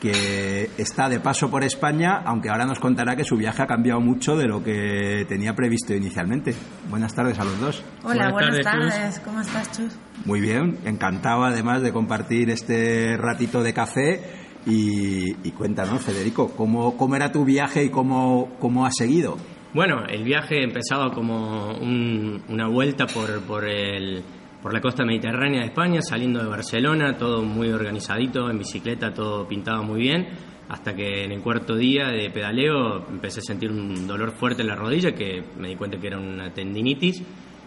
[0.00, 4.00] que está de paso por España, aunque ahora nos contará que su viaje ha cambiado
[4.00, 6.54] mucho de lo que tenía previsto inicialmente.
[6.88, 7.82] Buenas tardes a los dos.
[8.04, 9.20] Hola, buenas, Buenas tardes, tardes.
[9.24, 9.98] ¿Cómo estás, Chus?
[10.24, 17.16] Muy bien, encantado además de compartir este ratito de café y, cuéntanos, Federico, ¿cómo, cómo
[17.16, 19.36] era tu viaje y cómo, cómo has seguido?
[19.74, 24.22] Bueno, el viaje empezaba como un- una vuelta por, por, el,
[24.62, 29.46] por la costa mediterránea de España, saliendo de Barcelona, todo muy organizadito, en bicicleta todo
[29.48, 30.28] pintado muy bien,
[30.68, 34.68] hasta que en el cuarto día de pedaleo empecé a sentir un dolor fuerte en
[34.68, 37.22] la rodilla, que me di cuenta que era una tendinitis,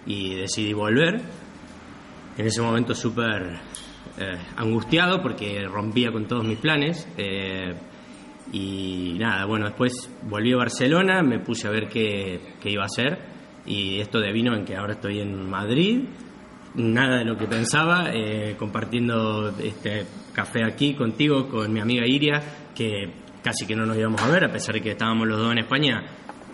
[0.06, 1.22] y decidí volver.
[2.38, 3.60] En ese momento súper
[4.20, 7.08] eh, angustiado porque rompía con todos mis planes.
[7.18, 7.74] eh,
[8.52, 12.86] y nada, bueno, después volví a Barcelona, me puse a ver qué, qué iba a
[12.86, 13.20] hacer.
[13.66, 16.06] Y esto devino en que ahora estoy en Madrid,
[16.76, 22.42] nada de lo que pensaba, eh, compartiendo este café aquí contigo, con mi amiga Iria,
[22.74, 23.12] que
[23.44, 25.58] casi que no nos íbamos a ver, a pesar de que estábamos los dos en
[25.60, 26.04] España,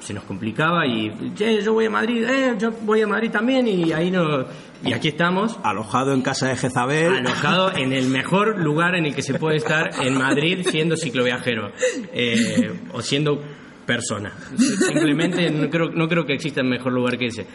[0.04, 3.68] se nos complicaba y, che, yo voy a Madrid, eh, yo voy a Madrid también,
[3.68, 4.46] y ahí no,
[4.84, 7.14] y aquí estamos, Alojado en casa de Jezabel.
[7.14, 11.72] alojado en el mejor lugar en el que se puede estar en Madrid siendo cicloviajero
[12.14, 13.42] eh, o siendo
[13.86, 14.34] persona.
[14.58, 17.46] Simplemente no creo, no creo que exista mejor lugar que ese.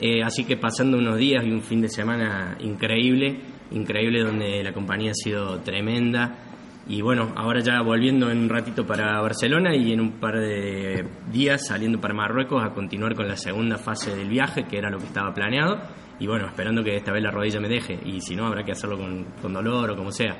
[0.00, 3.38] Eh, así que pasando unos días y un fin de semana increíble,
[3.70, 6.53] increíble donde la compañía ha sido tremenda.
[6.86, 11.06] Y bueno, ahora ya volviendo en un ratito para Barcelona y en un par de
[11.32, 14.98] días saliendo para Marruecos a continuar con la segunda fase del viaje, que era lo
[14.98, 15.78] que estaba planeado.
[16.18, 17.98] Y bueno, esperando que esta vez la rodilla me deje.
[18.04, 20.36] Y si no, habrá que hacerlo con, con dolor o como sea.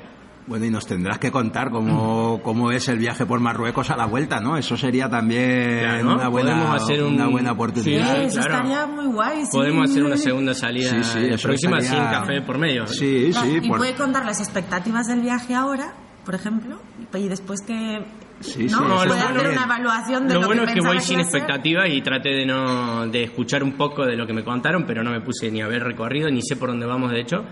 [0.47, 4.05] Bueno, y nos tendrás que contar cómo, cómo es el viaje por Marruecos a la
[4.05, 4.55] vuelta, ¿no?
[4.55, 8.21] Eso sería también Claro, una, buena, podemos hacer un- una buena Sí, oportunidad.
[8.23, 8.53] Eso claro.
[8.57, 9.41] estaría muy guay.
[9.45, 9.49] sí.
[9.51, 12.85] Podemos hacer una segunda salida Sí, sí, próxima estaría- sin café por medio.
[12.85, 13.59] Sí, sí.
[13.63, 15.93] y por- puede contar las expectativas del viaje ahora,
[16.25, 16.79] por ejemplo,
[17.13, 18.03] y después que.
[18.41, 18.67] Sí, ¿no?
[18.67, 21.19] sí, eso puede hacer una evaluación de lo lo, bueno que es que voy sin
[21.19, 21.39] iba a ser.
[21.41, 25.03] expectativa y traté de no de escuchar un poco de lo que me contaron, pero
[25.03, 27.45] no me puse ni a ver recorrido, ni sé por dónde vamos de hecho,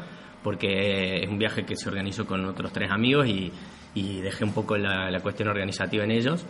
[0.44, 3.52] porque es un viaje que se organizó con otros tres amigos y,
[3.94, 6.46] y dejé un poco la, la cuestión organizativa en ellos.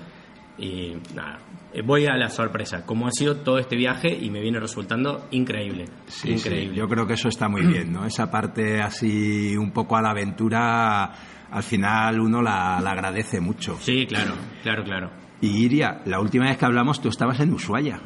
[0.57, 1.39] Y nada,
[1.73, 5.27] eh, voy a la sorpresa, como ha sido todo este viaje y me viene resultando
[5.31, 5.85] increíble.
[6.05, 6.73] Sí, increíble.
[6.73, 8.05] sí, yo creo que eso está muy bien, ¿no?
[8.05, 11.11] Esa parte así un poco a la aventura,
[11.49, 13.77] al final uno la, la agradece mucho.
[13.79, 15.11] Sí, claro, claro, claro.
[15.41, 17.99] Y Iria, la última vez que hablamos tú estabas en Ushuaia.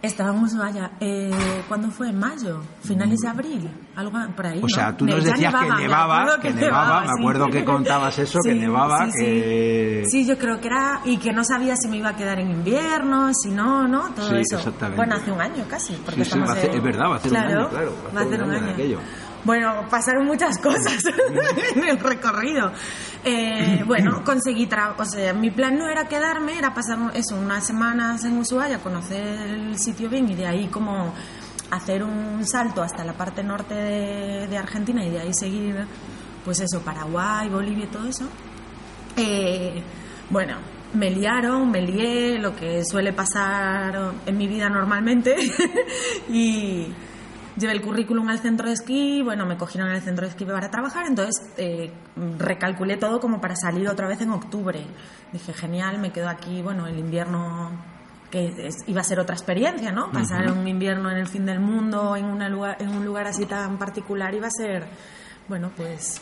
[0.00, 1.30] Estaba en Ushuaia, eh,
[1.66, 2.10] ¿cuándo fue?
[2.10, 2.60] ¿En mayo?
[2.84, 3.68] ¿Finales de abril?
[3.96, 7.12] Algo por ahí, O sea, tú nos decías que nevaba, que nevaba, me sí.
[7.18, 9.24] acuerdo que contabas eso, que nevaba, sí, sí.
[9.24, 11.00] que- Sí, yo creo que era...
[11.04, 14.10] Y que no sabía si me iba a quedar en invierno, si no, ¿no?
[14.14, 14.72] Todo Sí, eso.
[14.94, 15.94] Bueno, hace un año casi.
[15.94, 18.24] Porque Sí, sí, estamos en- es verdad, va a hacer un año, claro, Va a
[18.24, 18.98] hacer un año.
[19.44, 21.02] Bueno, pasaron muchas cosas
[21.74, 22.72] en el recorrido.
[23.24, 25.02] Eh, bueno, conseguí trabajo.
[25.02, 29.22] O sea, mi plan no era quedarme, era pasar eso, unas semanas en Ushuaia, conocer
[29.22, 31.14] el sitio bien y de ahí como
[31.70, 35.86] hacer un salto hasta la parte norte de, de Argentina y de ahí seguir,
[36.44, 38.24] pues eso, Paraguay, Bolivia y todo eso.
[39.16, 39.82] Eh,
[40.30, 40.58] bueno,
[40.94, 45.34] me liaron, me lié, lo que suele pasar en mi vida normalmente.
[46.28, 46.86] y
[47.58, 50.44] llevé el currículum al centro de esquí, bueno, me cogieron en el centro de esquí
[50.44, 51.90] para trabajar, entonces eh,
[52.38, 54.84] recalculé todo como para salir otra vez en octubre.
[55.32, 57.70] Dije, genial, me quedo aquí, bueno, el invierno
[58.30, 60.10] que es- iba a ser otra experiencia, ¿no?
[60.12, 63.46] Pasar un invierno en el fin del mundo, en, una lugar, en un lugar así
[63.46, 64.84] tan particular, iba a ser,
[65.48, 66.20] bueno, pues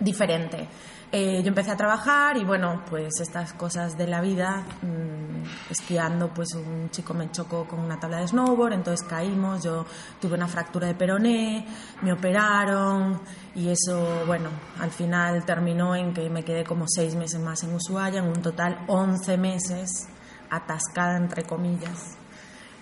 [0.00, 0.68] diferente.
[1.14, 6.32] Eh, yo empecé a trabajar y bueno, pues estas cosas de la vida, mm, esquiando,
[6.32, 9.84] pues un chico me chocó con una tabla de snowboard, entonces caímos, yo
[10.22, 11.66] tuve una fractura de peroné,
[12.00, 13.20] me operaron
[13.54, 14.48] y eso, bueno,
[14.80, 18.40] al final terminó en que me quedé como seis meses más en Ushuaia, en un
[18.40, 20.08] total 11 meses
[20.48, 22.16] atascada, entre comillas,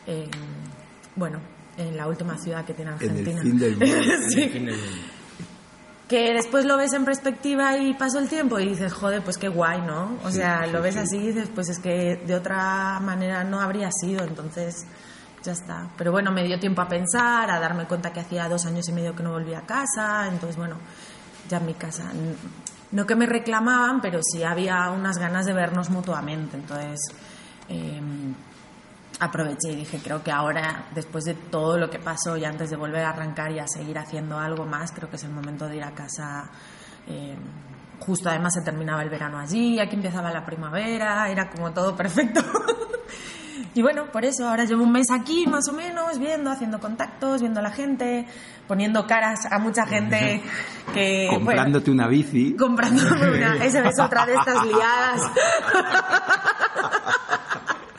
[0.07, 0.31] en,
[1.17, 1.41] bueno,
[1.77, 3.43] en la última ciudad que tiene En el Argentina.
[3.43, 3.95] fin del mundo.
[4.29, 4.69] Sí
[6.11, 9.49] que después lo ves en perspectiva y pasó el tiempo y dices, joder, pues qué
[9.49, 10.19] guay, ¿no?
[10.25, 11.01] O Sí, sea, sí, lo ves sí.
[11.01, 14.85] así y dices, pues es que de otra manera no habría sido, entonces
[15.45, 15.89] ya está.
[15.97, 18.93] Pero bueno, me dio tiempo a pensar, a darme cuenta que hacía dos años y
[18.93, 20.77] medio que no volvía a casa, entonces bueno,
[21.49, 22.11] ya en mi casa.
[22.91, 26.99] No que me reclamaban, pero sí había unas ganas de vernos mutuamente, entonces...
[27.69, 28.35] em,
[29.21, 32.77] aproveché y dije, creo que ahora, después de todo lo que pasó y antes de
[32.77, 35.77] volver a arrancar y a seguir haciendo algo más, creo que es el momento de
[35.77, 36.51] ir a casa.
[37.07, 37.37] eh,
[38.01, 42.41] justo además se terminaba el verano allí, aquí empezaba la primavera, era como todo perfecto.
[43.75, 47.43] y bueno, por eso ahora llevo un mes aquí más o menos, viendo, haciendo contactos,
[47.43, 48.27] viendo a la gente,
[48.66, 50.43] poniendo caras a mucha gente
[50.95, 51.27] que...
[51.29, 52.57] bueno, Comprándote una bici.
[52.57, 53.57] comprándome una.
[53.64, 55.21] Esa es otra de estas liadas.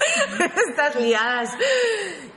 [0.69, 1.49] estas liadas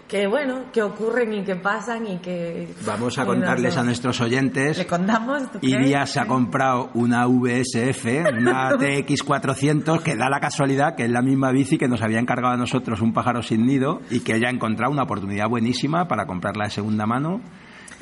[0.08, 2.68] que, bueno, que ocurren y que pasan y que.
[2.86, 4.78] Vamos a contarles a nuestros oyentes.
[4.78, 5.42] ¿Le contamos?
[5.62, 8.04] Iria se ha comprado una VSF,
[8.38, 12.54] una TX400, que da la casualidad que es la misma bici que nos había encargado
[12.54, 16.26] a nosotros un pájaro sin nido y que ella ha encontrado una oportunidad buenísima para
[16.26, 17.40] comprarla de segunda mano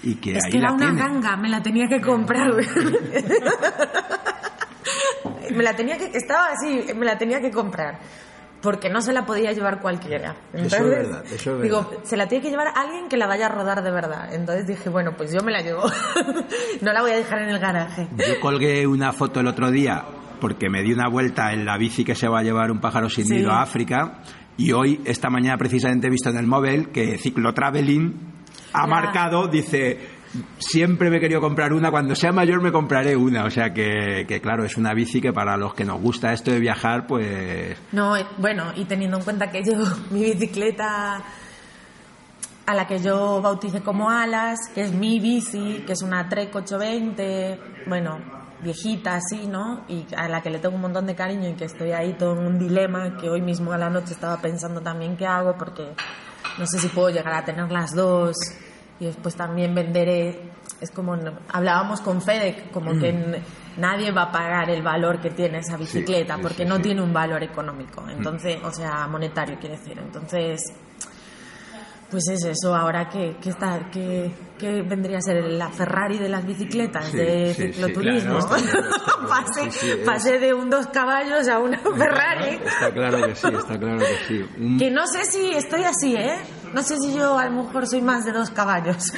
[0.02, 1.00] y que Es ahí que era la una tiene.
[1.00, 2.50] ganga, me la tenía que comprar.
[5.54, 6.06] me la tenía que.
[6.16, 8.00] Estaba así, me la tenía que comprar.
[8.62, 10.36] Porque no se la podía llevar cualquiera.
[10.52, 12.04] Eso es verdad, eso es Digo, verdad.
[12.04, 14.32] se la tiene que llevar alguien que la vaya a rodar de verdad.
[14.32, 15.82] Entonces dije, bueno, pues yo me la llevo.
[16.80, 18.08] no la voy a dejar en el garaje.
[18.16, 20.04] Yo colgué una foto el otro día
[20.40, 23.08] porque me di una vuelta en la bici que se va a llevar un pájaro
[23.08, 23.34] sin Sí.
[23.34, 24.22] nido a África
[24.56, 28.30] y hoy, esta mañana precisamente he visto en el móvil que Ciclo Traveling
[28.74, 29.98] ha marcado, dice,
[30.58, 34.24] siempre me he querido comprar una, cuando sea mayor me compraré una, o sea que,
[34.26, 37.76] que claro, es una bici que para los que nos gusta esto de viajar, pues
[37.92, 39.72] No, eh, bueno, y teniendo en cuenta que yo,
[40.10, 41.22] mi bicicleta
[42.64, 46.54] a la que yo bauticé como Alas, que es mi bici, que es una Trek
[46.54, 48.18] 820, bueno,
[48.62, 49.84] viejita así, ¿no?
[49.88, 52.40] Y a la que le tengo un montón de cariño y que estoy ahí todo
[52.40, 55.92] en un dilema, que hoy mismo a la noche estaba pensando también qué hago, porque
[56.58, 58.36] no sé si puedo llegar a tener las dos
[59.02, 60.40] y después también venderé.
[60.80, 61.16] Es como
[61.52, 63.40] hablábamos con Fede, como que n-
[63.78, 66.82] nadie va a pagar el valor que tiene esa bicicleta, sí, porque sí, no sí.
[66.82, 69.98] tiene un valor económico, entonces, o sea, monetario quiere decir.
[69.98, 70.60] Entonces,
[72.10, 76.28] pues es eso, ahora que, que está, que, que vendría a ser la Ferrari de
[76.28, 78.38] las bicicletas, Sí, de sí, sí, cicloturismo.
[78.38, 79.78] está claro, pasé, Sí,
[80.18, 82.60] sí, de un dos caballos a una Ferrari.
[82.66, 84.76] está claro que sí, está claro que sí.
[84.78, 86.36] Que no sé si estoy así, ¿eh?
[86.74, 89.12] No sé si yo a lo mejor soy más de dos caballos.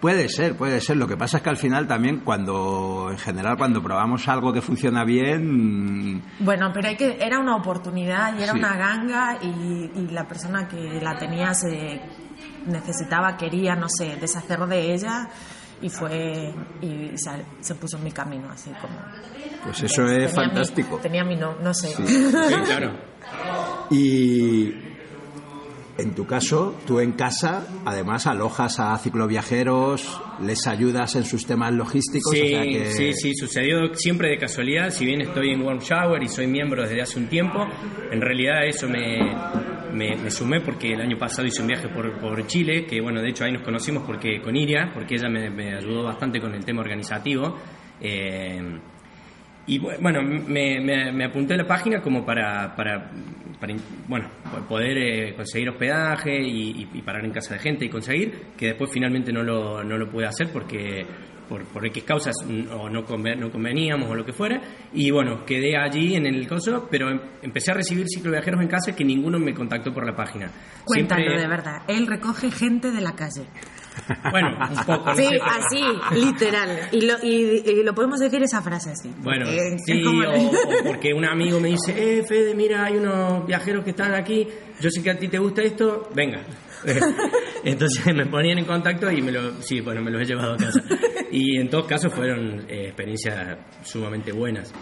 [0.00, 0.98] Puede ser, puede ser.
[0.98, 4.60] Lo que pasa es que al final también cuando, en general, cuando probamos algo que
[4.60, 8.58] funciona bien, Bueno, pero hay que, era una oportunidad y era Sí.
[8.58, 12.02] una ganga y, y la persona que la tenía se
[12.66, 15.28] necesitaba, quería, no sé, deshacer de ella
[15.80, 17.30] y fue y se,
[17.60, 18.94] se puso en mi camino así como
[19.64, 20.98] pues eso es tenía mi- fantástico.
[20.98, 21.88] tenía mi no, no sé.
[21.88, 22.32] Sí,
[22.66, 22.92] claro.
[23.90, 24.70] Y
[25.96, 31.72] en tu caso, tú en casa, además alojas a cicloviajeros, les ayudas en sus temas
[31.72, 32.32] logísticos.
[32.32, 32.84] Sí, o sea que...
[32.86, 34.90] sí, sí, sucedió siempre de casualidad.
[34.90, 37.64] Si bien estoy en Warm Shower y soy miembro desde hace un tiempo,
[38.10, 39.18] en realidad eso me,
[39.92, 43.22] me, me sumé porque el año pasado hice un viaje por, por Chile, que bueno,
[43.22, 46.52] de hecho ahí nos conocimos porque con Iria, porque ella me, me ayudó bastante con
[46.54, 47.56] el tema organizativo.
[48.00, 48.80] Eh,
[49.66, 53.10] y bu- bueno, me, me- me apunté a la página como para, para,
[53.66, 53.74] para
[54.08, 58.66] bueno, po- poder eh, conseguir hospedaje y, parar en casa de gente y conseguir, que
[58.68, 61.06] después finalmente no lo, no lo pude hacer porque
[61.48, 62.34] por, por X causas
[62.72, 64.60] o no, conven- no conveníamos o lo que fuera.
[64.92, 68.94] Y bueno, quedé allí en el coso, pero em- empecé a recibir cicloviajeros en casa
[68.96, 70.50] que ninguno me contactó por la página.
[70.84, 71.82] Cuéntalo Siempre- de verdad.
[71.88, 73.46] Él recoge gente de la calle.
[74.30, 75.14] Bueno, un poco.
[75.14, 75.82] Sí, así,
[76.14, 76.88] literal.
[76.92, 79.10] Y lo, y, y lo podemos decir esa frase así.
[79.18, 82.84] Bueno, porque sí, es como- o, o porque un amigo me dice, eh, Fede, mira,
[82.84, 84.46] hay unos viajeros que están aquí,
[84.80, 86.40] yo sé que a ti te gusta esto, venga.
[87.64, 90.56] Entonces me ponían en contacto y me lo, sí, bueno, me los he llevado a
[90.56, 90.82] casa.
[91.30, 94.72] Y en todos casos fueron eh, experiencias sumamente buenas.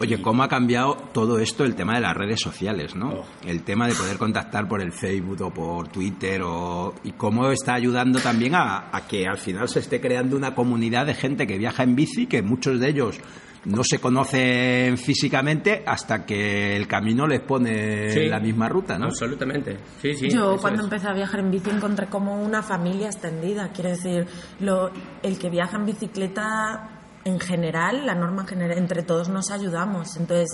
[0.00, 3.08] Oye, ¿cómo ha cambiado todo esto el tema de las redes sociales, no?
[3.10, 3.24] Oh.
[3.44, 7.74] El tema de poder contactar por el Facebook o por Twitter o, y cómo está
[7.74, 11.58] ayudando también a, a que al final se esté creando una comunidad de gente que
[11.58, 13.18] viaja en bici, que muchos de ellos
[13.64, 18.26] no se conocen físicamente hasta que el camino les pone Sí.
[18.28, 19.06] la misma ruta, ¿no?
[19.06, 19.78] Absolutamente.
[20.00, 20.30] Sí, sí.
[20.30, 20.84] Yo cuando es.
[20.84, 23.70] empecé a viajar en bici encontré como una familia extendida.
[23.74, 24.26] Quiero decir,
[24.60, 24.90] lo,
[25.24, 30.16] el que viaja en bicicleta en general, la norma general, entre todos nos ayudamos.
[30.16, 30.48] Entonces,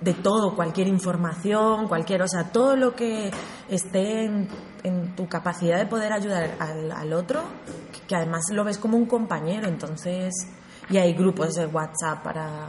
[0.00, 3.30] de todo, cualquier información, cualquier, o sea, todo lo que
[3.68, 4.46] esté en,
[4.84, 7.42] en tu capacidad de poder ayudar al, al otro,
[8.06, 10.32] que, además lo ves como un compañero, entonces...
[10.88, 12.68] Y hay grupos de WhatsApp para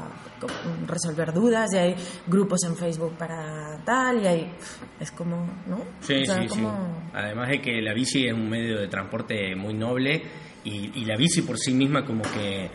[0.88, 4.54] resolver dudas, y hay grupos en Facebook para tal, y hay...
[5.00, 5.78] Es como, ¿no?
[6.02, 7.10] Sí, O sea, sí, como- sí.
[7.14, 10.24] Además de que la bici es un medio de transporte muy noble
[10.64, 12.72] y, y la bici por sí misma como que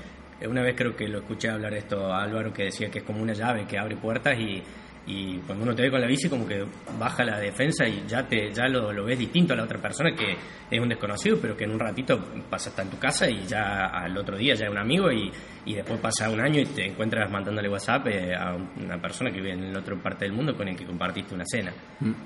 [0.48, 3.22] una vez creo que lo escuché hablar esto a Álvaro que decía que es como
[3.22, 4.62] una llave que abre puertas y,
[5.06, 6.64] y cuando uno te ve con la bici como que
[6.98, 10.14] baja la defensa y ya te ya lo, lo ves distinto a la otra persona
[10.14, 10.36] que
[10.70, 12.18] es un desconocido pero que en un ratito
[12.48, 15.30] pasa hasta en tu casa y ya al otro día ya es un amigo y,
[15.64, 19.40] y después pasa un año y te encuentras mandándole WhatsApp eh, a una persona que
[19.40, 21.72] vive en la otra parte del mundo con el que compartiste una cena.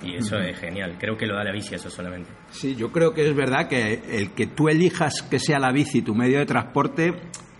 [0.03, 0.97] Y eso es genial.
[0.99, 2.31] Creo que lo da la bici eso solamente.
[2.49, 6.03] Sí, yo creo que es verdad que el que tú elijas que sea la bici
[6.03, 7.13] tu medio de transporte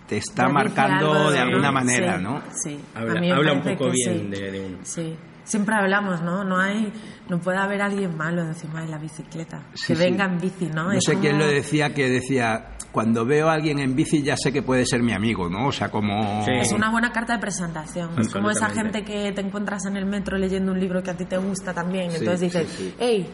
[0.07, 1.73] te está marcando algo de alguna ¿no?
[1.73, 2.41] manera, Sí, ¿no?
[2.63, 4.41] Sí, Habla- a mí me habla un poco que bien sí.
[4.41, 4.77] de- de uno.
[4.83, 6.43] Sí, siempre hablamos, ¿no?
[6.43, 6.91] No hay,
[7.29, 9.63] no puede haber alguien malo encima de la bicicleta.
[9.73, 10.03] Sí, que sí.
[10.03, 10.85] venga en bici, ¿no?
[10.85, 14.35] No Es sé quién lo decía, que decía, cuando veo a alguien en bici ya
[14.37, 15.67] sé que puede ser mi amigo, ¿no?
[15.67, 16.43] O sea, como...
[16.45, 16.51] Sí.
[16.53, 18.09] Es una buena carta de presentación.
[18.19, 21.17] Es como esa gente que te encuentras en el metro leyendo un libro que a
[21.17, 22.11] ti te gusta también.
[22.11, 22.95] Sí, Entonces dices, sí, sí.
[22.97, 23.29] hey,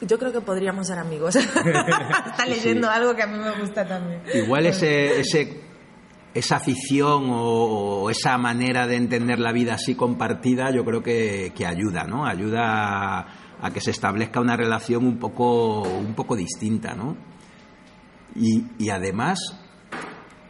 [0.00, 1.36] yo creo que podríamos ser amigos.
[2.26, 4.20] Está leyendo algo que a mí me gusta también.
[4.34, 5.60] Igual ese, ese,
[6.34, 11.52] esa afición o, o esa manera de entender la vida así compartida, yo creo que,
[11.54, 12.26] que ayuda, ¿no?
[12.26, 13.26] Ayuda a,
[13.62, 17.16] a que se establezca una relación un poco, un poco distinta, ¿no?
[18.34, 19.38] Y, y además,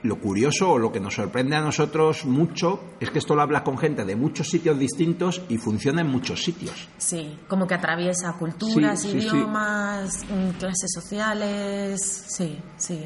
[0.03, 3.63] lo curioso o lo que nos sorprende a nosotros mucho es que esto lo hablas
[3.63, 6.89] con gente de muchos sitios distintos y funciona en muchos sitios.
[6.97, 9.27] Sí, como que atraviesa culturas, Sí, sí, sí.
[9.29, 12.01] idiomas, mm, clases sociales.
[12.29, 13.05] Sí, sí.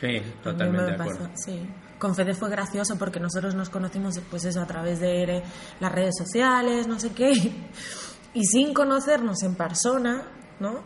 [0.00, 1.60] sí totalmente me de acuerdo sí.
[2.00, 5.42] Con Fede fue gracioso porque nosotros nos conocimos pues a través de
[5.78, 7.30] las redes sociales, no sé qué,
[8.34, 10.22] y sin conocernos en persona,
[10.58, 10.82] ¿no?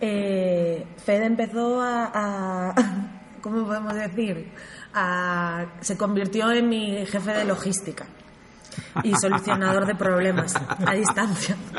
[0.00, 2.74] Eh, Fede empezó a, a-
[3.40, 4.52] ¿cómo podemos decir?
[4.94, 8.06] A- se convirtió en mi jefe de logística
[9.04, 10.54] y solucionador de problemas
[10.86, 11.56] a distancia.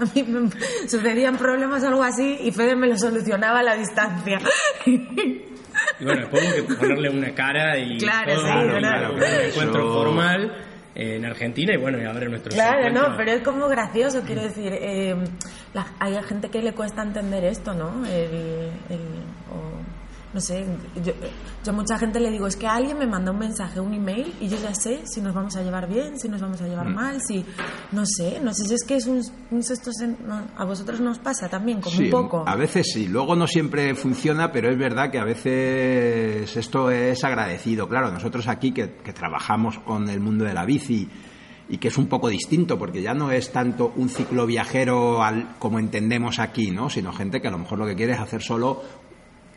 [0.00, 0.50] A mí
[0.88, 4.38] sucedían problemas o algo así y Fede me lo solucionaba a la distancia.
[6.02, 8.78] Y bueno después hubo que ponerle una cara y Claro, todo, sí, ¿no?
[8.78, 9.14] claro.
[9.14, 10.52] un encuentro formal
[10.94, 14.72] en Argentina y bueno y ahora nuestro Claro, no, pero es como gracioso, quiero decir,
[14.74, 15.14] eh,
[15.72, 18.04] la- hay gente que le cuesta entender esto, ¿no?
[18.04, 18.68] El,
[20.34, 20.64] no sé,
[21.04, 21.12] yo,
[21.64, 24.32] yo a mucha gente le digo, es que alguien me manda un mensaje, un email,
[24.40, 26.88] y yo ya sé si nos vamos a llevar bien, si nos vamos a llevar
[26.88, 27.44] mal, si,
[27.92, 29.20] no sé, no sé si es que es un,
[29.50, 32.44] un sexto sen- no, a vosotros nos pasa también, como Sí, un poco.
[32.46, 33.06] a veces sí.
[33.08, 37.88] Luego no siempre funciona, pero es verdad que a veces esto es agradecido.
[37.88, 41.08] Claro, nosotros aquí que, que trabajamos con el mundo de la bici
[41.68, 45.56] y que es un poco distinto, porque ya no es tanto un ciclo viajero al,
[45.58, 46.90] como entendemos aquí, ¿no?
[46.90, 48.82] Sino gente que a lo mejor lo que quiere es hacer solo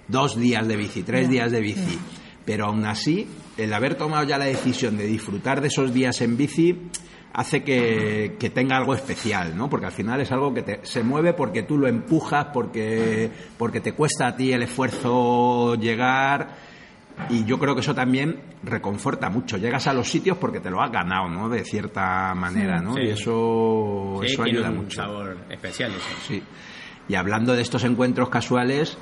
[0.07, 1.97] dos días de bici, tres días de bici.
[2.45, 3.27] Pero aún así,
[3.57, 6.77] el haber tomado ya la decisión de disfrutar de esos días en bici
[7.33, 9.69] hace que, que tenga algo especial, ¿no?
[9.69, 13.81] Porque al final es algo que te- se mueve porque tú lo empujas, porque, porque
[13.81, 16.55] te cuesta a ti el esfuerzo llegar
[17.29, 19.57] Y yo creo que eso también reconforta mucho.
[19.57, 21.49] Llegas a los sitios porque te lo has ganado, ¿no?
[21.49, 22.93] De cierta manera, ¿no?
[22.93, 23.01] Sí.
[23.05, 24.95] Y eso, Sí, eso tiene ayuda un mucho.
[24.97, 26.07] sabor especial eso.
[26.27, 26.43] Sí.
[27.07, 28.97] Y hablando de estos encuentros casuales,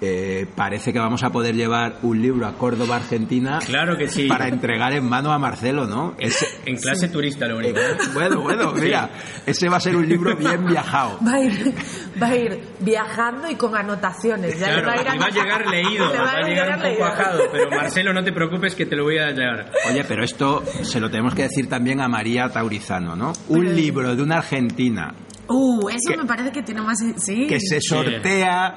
[0.00, 4.26] eh, parece que vamos a poder llevar un libro a Córdoba, Argentina, Claro que sí.
[4.26, 6.14] para entregar en mano a Marcelo, ¿no?
[6.18, 7.78] Ese- En clase turista lo único.
[7.78, 7.96] ¿eh?
[8.12, 9.08] bueno, bueno, mira,
[9.46, 11.18] ese va a ser un libro bien viajado.
[11.26, 11.74] Va a ir,
[12.22, 14.58] va a ir viajando y con anotaciones.
[14.58, 16.74] Ya Claro, va a ir y va a llegar leído, Le va a llegar un
[16.76, 17.04] poco leído.
[17.06, 19.70] ajado, pero Marcelo, no te preocupes que te lo voy a llevar.
[19.90, 23.32] Oye, pero esto se lo tenemos que decir también a María Taurizano, ¿no?
[23.48, 25.14] Un libro de una argentina
[25.46, 26.96] Uh, eso Que- me parece que tiene más.
[27.18, 27.46] Sí.
[27.46, 28.76] que se sortea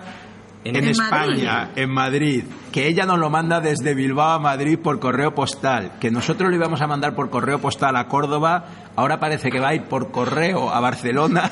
[0.70, 5.00] en, En España, en Madrid, que ella nos lo manda desde Bilbao a Madrid por
[5.00, 8.66] correo postal, que nosotros lo íbamos a mandar por correo postal a Córdoba,
[8.96, 11.50] ahora parece que va a ir por correo a Barcelona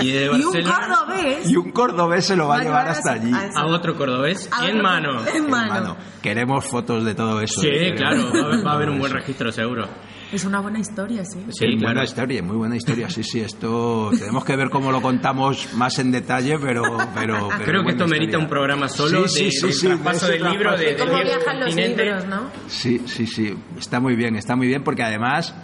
[0.00, 1.50] Y de Y un Barcelona cordobés.
[1.50, 3.32] y un cordobés se lo va a llevar hasta allí.
[3.54, 5.26] a otro cordobés A en mano.
[5.26, 5.74] En mano.
[5.74, 7.60] Hermano, queremos fotos de todo eso.
[7.60, 7.94] Sí, ¿eh?
[7.94, 8.30] claro,
[8.64, 9.86] va a haber, un buen registro seguro.
[10.30, 11.38] Es una buena historia, sí.
[11.48, 11.80] Sí, claro.
[11.84, 15.98] buena historia, muy buena historia, sí, sí, esto tenemos que ver cómo lo contamos más
[15.98, 16.82] en detalle, pero...
[17.14, 18.38] pero, pero Creo que esto merita historia.
[18.44, 21.60] un programa solo Sí, de, sí, sí, del sí, del libro de, de Cómo viajan
[21.60, 22.50] los libros, ¿no?
[22.68, 25.54] Sí, sí, sí, está muy bien, está muy bien porque además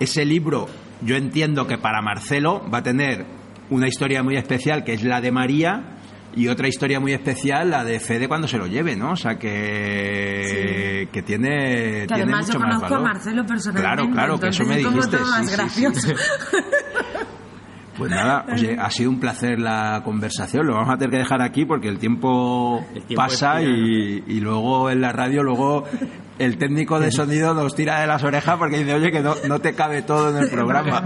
[0.00, 0.66] ese libro
[1.02, 3.26] yo entiendo que para Marcelo va a tener
[3.68, 5.97] una historia muy especial que es la de María
[6.38, 9.10] y otra historia muy especial la de Fede cuando se lo lleve, ¿no?
[9.12, 13.00] O sea que, que tiene, Que tiene además mucho yo más conozco a.
[13.00, 14.04] Marcelo personalmente.
[14.04, 15.00] Claro, claro, que eso me dijiste.
[15.00, 15.56] como todo más sí, sí, sí.
[15.56, 16.08] gracioso.
[17.98, 20.68] Pues nada, oye, ha sido un placer la conversación.
[20.68, 24.38] Lo vamos a tener que dejar aquí porque el tiempo, El tiempo pasa y, y
[24.38, 25.82] luego en la radio, luego
[26.38, 29.58] el técnico de sonido nos tira de las orejas porque dice, oye, que no, no
[29.58, 31.02] te cabe todo en el programa.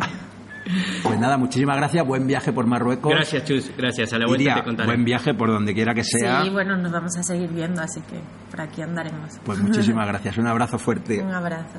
[1.03, 2.07] Pues nada, muchísimas gracias.
[2.07, 3.13] Buen viaje por Marruecos.
[3.13, 4.13] Gracias, Chus, gracias.
[4.13, 4.87] A la vuelta Iria, te contaré.
[4.87, 6.43] buen viaje por donde quiera que sea.
[6.43, 9.39] Sí, bueno, nos vamos a seguir viendo, así que por aquí andaremos.
[9.45, 10.39] Pues muchísimas gracias.
[10.39, 11.21] Un abrazo fuerte.
[11.23, 11.79] Un abrazo.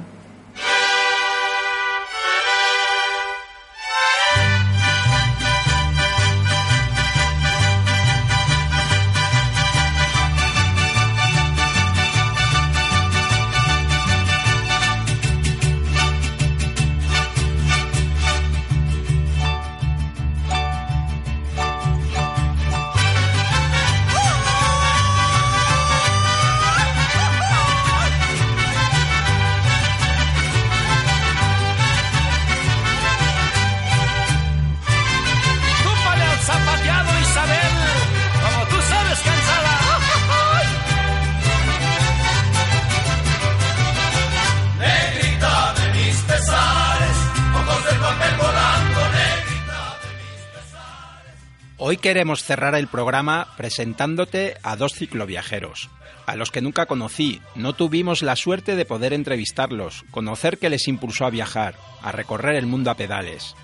[51.94, 55.92] Hoy queremos cerrar el programa presentándote a dos cicloviajeros,
[56.26, 57.40] a los que nunca conocí.
[57.54, 62.56] No tuvimos la suerte de poder entrevistarlos, conocer qué les impulsó a viajar, a recorrer
[62.56, 63.56] el mundo a pedales.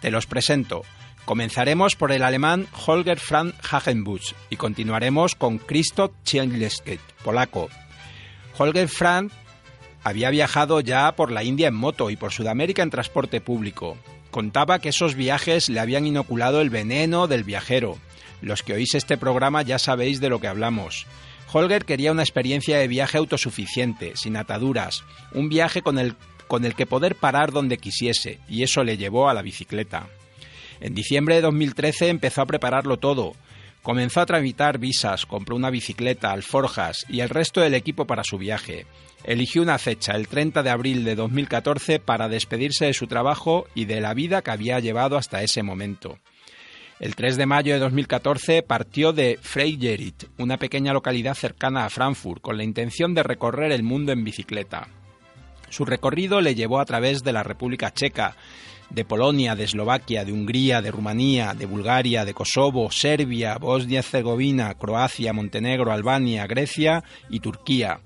[0.00, 0.84] Te los presento.
[1.26, 7.68] Comenzaremos por el alemán Holger Frank Hagenbusch y continuaremos con Krzysztof Cielewski, polaco.
[8.56, 9.30] Holger Frank
[10.02, 13.98] había viajado ya por la India en moto y por Sudamérica en transporte público.
[14.36, 17.96] Contaba que esos viajes le habían inoculado el veneno del viajero.
[18.42, 21.06] Los que oís este programa ya sabéis de lo que hablamos.
[21.50, 26.16] Holger quería una experiencia de viaje autosuficiente, sin ataduras, un viaje con el,
[26.48, 30.06] con el que poder parar donde quisiese, y eso le llevó a la bicicleta.
[30.80, 33.32] En diciembre de 2013 empezó a prepararlo todo.
[33.82, 38.36] Comenzó a tramitar visas, compró una bicicleta, alforjas y el resto del equipo para su
[38.36, 38.84] viaje.
[39.26, 43.84] Eligió una fecha, el 30 de abril de 2014, para despedirse de su trabajo y
[43.84, 46.20] de la vida que había llevado hasta ese momento.
[47.00, 52.40] El 3 de mayo de 2014 partió de Freijerit, una pequeña localidad cercana a Frankfurt,
[52.40, 54.86] con la intención de recorrer el mundo en bicicleta.
[55.70, 58.36] Su recorrido le llevó a través de la República Checa,
[58.90, 65.32] de Polonia, de Eslovaquia, de Hungría, de Rumanía, de Bulgaria, de Kosovo, Serbia, Bosnia-Herzegovina, Croacia,
[65.32, 67.98] Montenegro, Albania, Grecia y Turquía.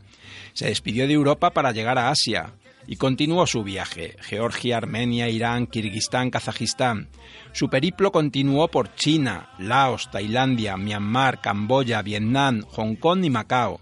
[0.53, 2.53] Se despidió de Europa para llegar a Asia
[2.87, 4.17] y continuó su viaje.
[4.21, 7.09] Georgia, Armenia, Irán, Kirguistán, Kazajistán.
[7.53, 13.81] Su periplo continuó por China, Laos, Tailandia, Myanmar, Camboya, Vietnam, Hong Kong y Macao.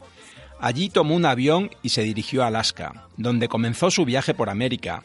[0.60, 5.02] Allí tomó un avión y se dirigió a Alaska, donde comenzó su viaje por América.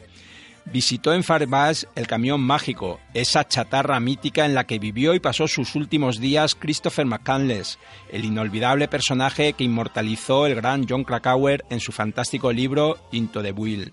[0.66, 5.46] Visitó en Fairbanks el camión mágico, esa chatarra mítica en la que vivió y pasó
[5.46, 7.78] sus últimos días Christopher McCandless,
[8.10, 13.52] el inolvidable personaje que inmortalizó el gran John Krakauer en su fantástico libro Into the
[13.52, 13.92] Wheel.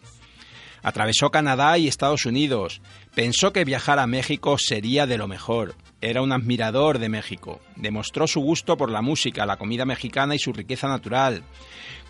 [0.81, 2.81] Atravesó Canadá y Estados Unidos.
[3.13, 5.75] Pensó que viajar a México sería de lo mejor.
[6.01, 7.61] Era un admirador de México.
[7.75, 11.43] Demostró su gusto por la música, la comida mexicana y su riqueza natural.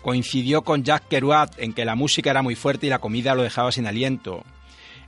[0.00, 3.42] Coincidió con Jack Kerouac en que la música era muy fuerte y la comida lo
[3.42, 4.44] dejaba sin aliento.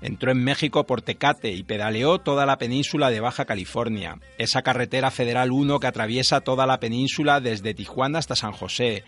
[0.03, 5.11] Entró en México por Tecate y pedaleó toda la península de Baja California, esa carretera
[5.11, 9.05] federal 1 que atraviesa toda la península desde Tijuana hasta San José,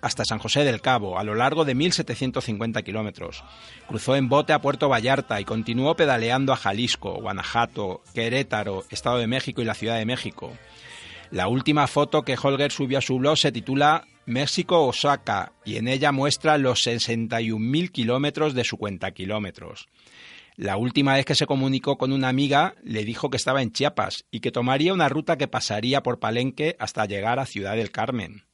[0.00, 3.44] hasta San José del Cabo, a lo largo de 1.750 kilómetros.
[3.88, 9.26] Cruzó en bote a Puerto Vallarta y continuó pedaleando a Jalisco, Guanajuato, Querétaro, Estado de
[9.26, 10.52] México y la Ciudad de México.
[11.30, 15.88] La última foto que Holger subió a su blog se titula México Osaka y en
[15.88, 19.88] ella muestra los 61.000 kilómetros de su cuenta kilómetros.
[20.56, 24.24] La última vez que se comunicó con una amiga le dijo que estaba en Chiapas
[24.30, 28.44] y que tomaría una ruta que pasaría por Palenque hasta llegar a Ciudad del Carmen.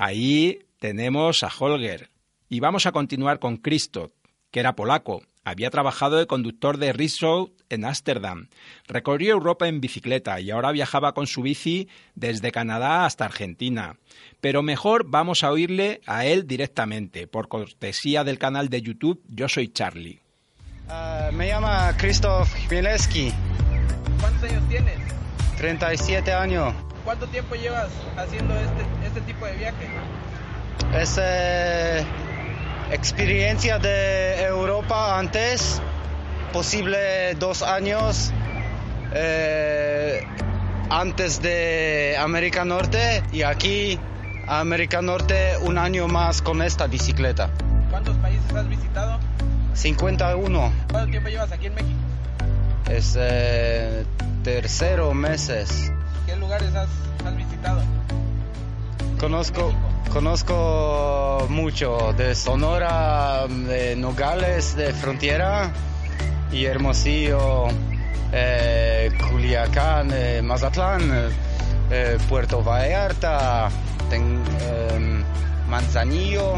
[0.00, 2.08] Ahí tenemos a Holger.
[2.48, 4.12] Y vamos a continuar con Christoph,
[4.52, 5.22] que era polaco.
[5.42, 8.46] Había trabajado de conductor de Rizzo en Ámsterdam.
[8.86, 13.96] Recorrió Europa en bicicleta y ahora viajaba con su bici desde Canadá hasta Argentina.
[14.40, 19.48] Pero mejor vamos a oírle a él directamente, por cortesía del canal de YouTube Yo
[19.48, 20.20] Soy Charlie.
[20.88, 23.32] Ah, me llama Krzysztof Chmielewski,
[24.20, 24.98] ¿Cuántos años tienes?
[25.56, 26.72] 37 años.
[27.04, 29.88] ¿Cuánto tiempo llevas haciendo este, este tipo de viaje?
[30.94, 32.04] Es eh,
[32.92, 35.80] experiencia de Europa antes,
[36.52, 38.32] posible dos años
[39.12, 40.24] eh,
[40.90, 43.98] antes de América Norte y aquí
[44.46, 47.50] América Norte un año más con esta bicicleta.
[47.90, 49.18] ¿Cuántos países has visitado?
[49.74, 51.98] 51 ¿Cuánto tiempo llevas aquí en México?
[52.88, 54.06] es eh,
[54.42, 55.92] tercero meses.
[56.26, 56.88] ¿Qué lugares has,
[57.26, 57.82] has visitado?
[59.20, 59.72] Conozco,
[60.12, 65.72] conozco mucho de Sonora, de Nogales, de Frontera
[66.52, 67.66] y Hermosillo,
[68.32, 71.30] eh, Culiacán, eh, Mazatlán,
[71.90, 73.68] eh, Puerto Vallarta,
[74.12, 75.24] em,
[75.68, 76.54] Manzanillo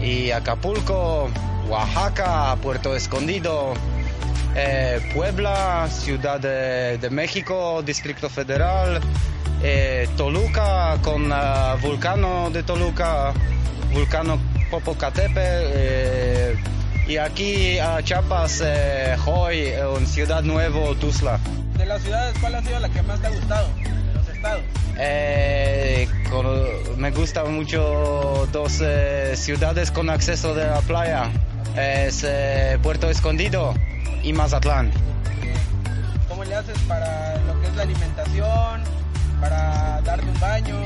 [0.00, 1.28] y Acapulco,
[1.68, 3.74] Oaxaca, Puerto Escondido,
[4.54, 9.00] eh, Puebla, Ciudad de, de México, Distrito Federal,
[9.62, 13.32] eh, Toluca con ah, Vulcano de Toluca,
[13.92, 14.38] Vulcano
[14.70, 15.38] Popocatépetl
[15.74, 16.56] eh,
[17.06, 18.62] y aquí a Chiapas,
[19.26, 21.38] hoy en Ciudad Nuevo, Tuzla.
[21.76, 23.68] De las ciudades, ¿cuál ha sido la que más te ha gustado?
[23.82, 24.62] De los estados.
[24.98, 31.24] Eh, con- me gustan mucho dos eh, ciudades con acceso de la playa.
[31.76, 33.74] Es eh, Puerto Escondido
[34.24, 34.90] y Mazatlán.
[36.28, 38.82] ¿Cómo le haces para lo que es la alimentación?
[39.40, 40.76] ¿Para darte un baño?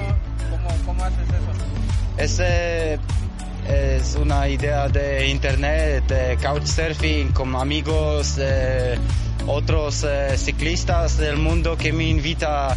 [0.51, 2.19] ¿Cómo, cómo haces eso?
[2.19, 2.99] Es, eh,
[3.69, 8.99] es una idea de internet, de couchsurfing con amigos, eh,
[9.47, 12.77] otros eh, ciclistas del mundo que me invita.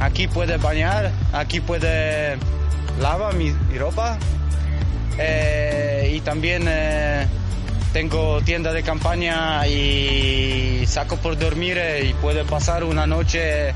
[0.00, 2.36] Aquí puede bañar, aquí puede
[3.00, 4.18] lavar mi, mi ropa.
[5.18, 7.26] Eh, y también eh,
[7.92, 13.74] tengo tienda de campaña y saco por dormir eh, y puede pasar una noche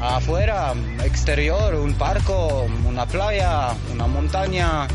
[0.00, 4.86] afuera, exterior, un parco, una playa, una montaña,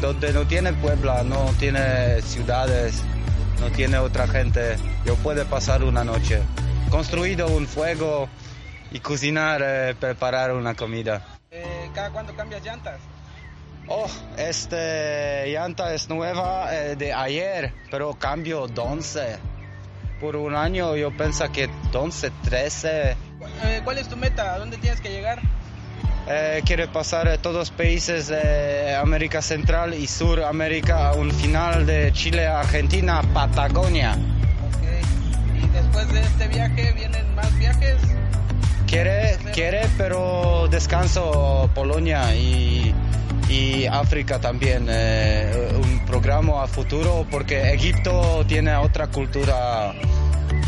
[0.00, 3.02] donde no tiene Puebla, no tiene ciudades,
[3.60, 4.76] no tiene otra gente.
[5.04, 6.40] Yo puedo pasar una noche.
[6.90, 8.28] Construido un fuego
[8.92, 11.24] y cocinar, eh, preparar una comida.
[11.50, 13.00] Eh, ¿Cada cuánto cambias llantas?
[13.88, 19.38] Oh, este llanta es nueva eh, de ayer, pero cambio 11.
[20.20, 23.10] Por un año yo pensé que 11, 13.
[23.10, 24.54] Eh, ¿Cuál es tu meta?
[24.54, 25.40] ¿A dónde tienes que llegar?
[26.28, 31.86] Eh, quiere pasar a todos los países de América Central y Suramérica a un final
[31.86, 34.14] de Chile, Argentina, Patagonia.
[34.14, 35.62] Ok.
[35.62, 37.94] ¿Y después de este viaje vienen más viajes?
[38.88, 42.92] Quiere, quiere, pero descanso Polonia y,
[43.48, 44.86] y África también.
[44.88, 49.92] eh, un programa a futuro porque Egipto tiene otra cultura,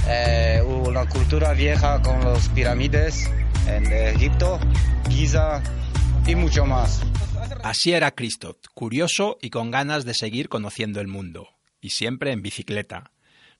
[0.06, 3.30] eh, una cultura vieja con las pirámides
[3.66, 4.58] en Egipto,
[5.08, 5.62] Giza
[6.26, 7.00] y mucho más.
[7.62, 11.48] Así era Christoph, curioso y con ganas de seguir conociendo el mundo,
[11.80, 13.10] y siempre en bicicleta.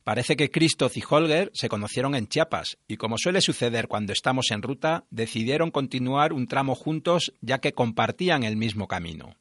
[0.08, 4.46] Parece que Christoph y Holger se conocieron en Chiapas y, como suele suceder cuando estamos
[4.52, 9.34] en ruta, decidieron continuar un tramo juntos ya que compartían el mismo camino.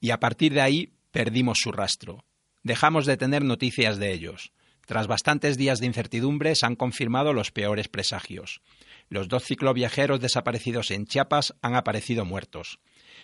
[0.00, 2.24] Y a partir de ahí perdimos su rastro.
[2.64, 4.50] Dejamos de tener noticias de ellos.
[4.86, 8.60] Tras bastantes días de incertidumbre se han confirmado los peores presagios.
[9.08, 12.80] Los dos cicloviajeros desaparecidos en Chiapas han aparecido muertos.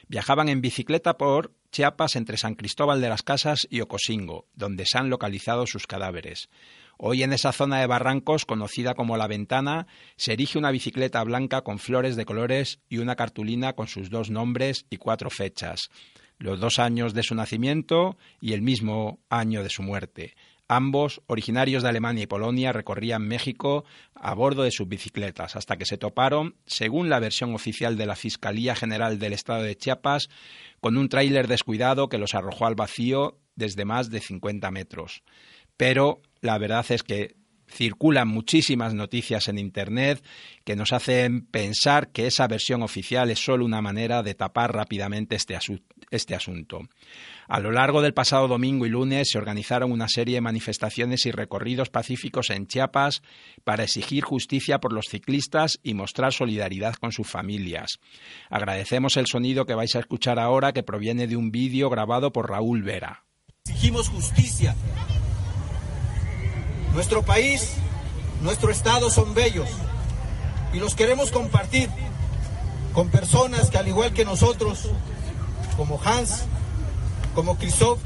[0.09, 4.98] Viajaban en bicicleta por Chiapas entre San Cristóbal de las Casas y Ocosingo, donde se
[4.98, 6.48] han localizado sus cadáveres.
[6.96, 9.86] Hoy en esa zona de barrancos, conocida como La Ventana,
[10.16, 14.30] se erige una bicicleta blanca con flores de colores y una cartulina con sus dos
[14.30, 15.88] nombres y cuatro fechas,
[16.38, 20.34] los dos años de su nacimiento y el mismo año de su muerte.
[20.68, 23.84] Ambos, originarios de Alemania y Polonia, recorrían México
[24.14, 28.16] a bordo de sus bicicletas hasta que se toparon, según la versión oficial de la
[28.16, 30.28] Fiscalía General del Estado de Chiapas,
[30.80, 35.22] con un tráiler descuidado que los arrojó al vacío desde más de 50 metros.
[35.76, 37.36] Pero la verdad es que
[37.75, 40.25] circulan muchísimas noticias en Internet
[40.64, 45.37] que nos hacen pensar que esa versión oficial es solo una manera de tapar rápidamente
[45.37, 45.59] este,
[46.11, 46.81] este, asunto.
[47.49, 51.31] A lo largo del pasado domingo y lunes se organizaron una serie de manifestaciones y
[51.31, 53.22] recorridos pacíficos en Chiapas
[53.64, 57.99] para exigir justicia por los ciclistas y mostrar solidaridad con sus familias.
[58.49, 62.49] Agradecemos el sonido que vais a escuchar ahora que proviene de un vídeo grabado por
[62.49, 63.25] Raúl Vera.
[63.66, 64.75] Exigimos justicia.
[66.95, 67.72] Nuestro país,
[68.40, 69.68] nuestro estado son bellos
[70.72, 71.90] y los queremos compartir
[72.92, 74.90] con personas que al igual que nosotros,
[75.76, 76.45] como Hans,
[77.34, 77.99] como Christoph,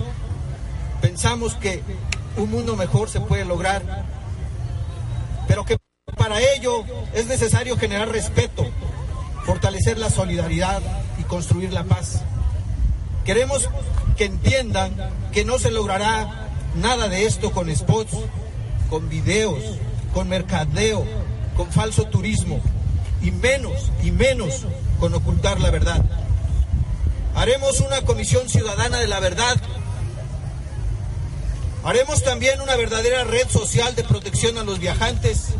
[1.03, 1.83] pensamos que
[2.39, 3.83] un mundo mejor se puede lograr,
[5.47, 5.77] pero que
[6.17, 6.83] para ello
[7.13, 8.67] es necesario generar respeto,
[9.45, 10.81] fortalecer la solidaridad
[11.19, 12.23] y construir la paz.
[13.27, 13.69] Queremos
[14.17, 14.95] que entiendan
[15.31, 18.17] que no se logrará nada de esto con spots,
[18.91, 19.63] con videos,
[20.15, 21.05] con mercadeo,
[21.57, 22.61] con falso turismo,
[23.23, 24.67] y menos, y menos
[25.01, 26.05] con ocultar la verdad.
[27.35, 29.57] Haremos una comisión ciudadana de la verdad.
[31.85, 35.51] Haremos también una verdadera red social de protección a los viajantes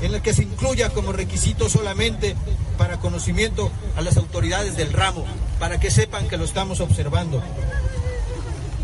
[0.00, 2.36] en la que se incluya como requisito solamente
[2.78, 5.24] para conocimiento a las autoridades del ramo,
[5.58, 7.42] para que sepan que lo estamos observando.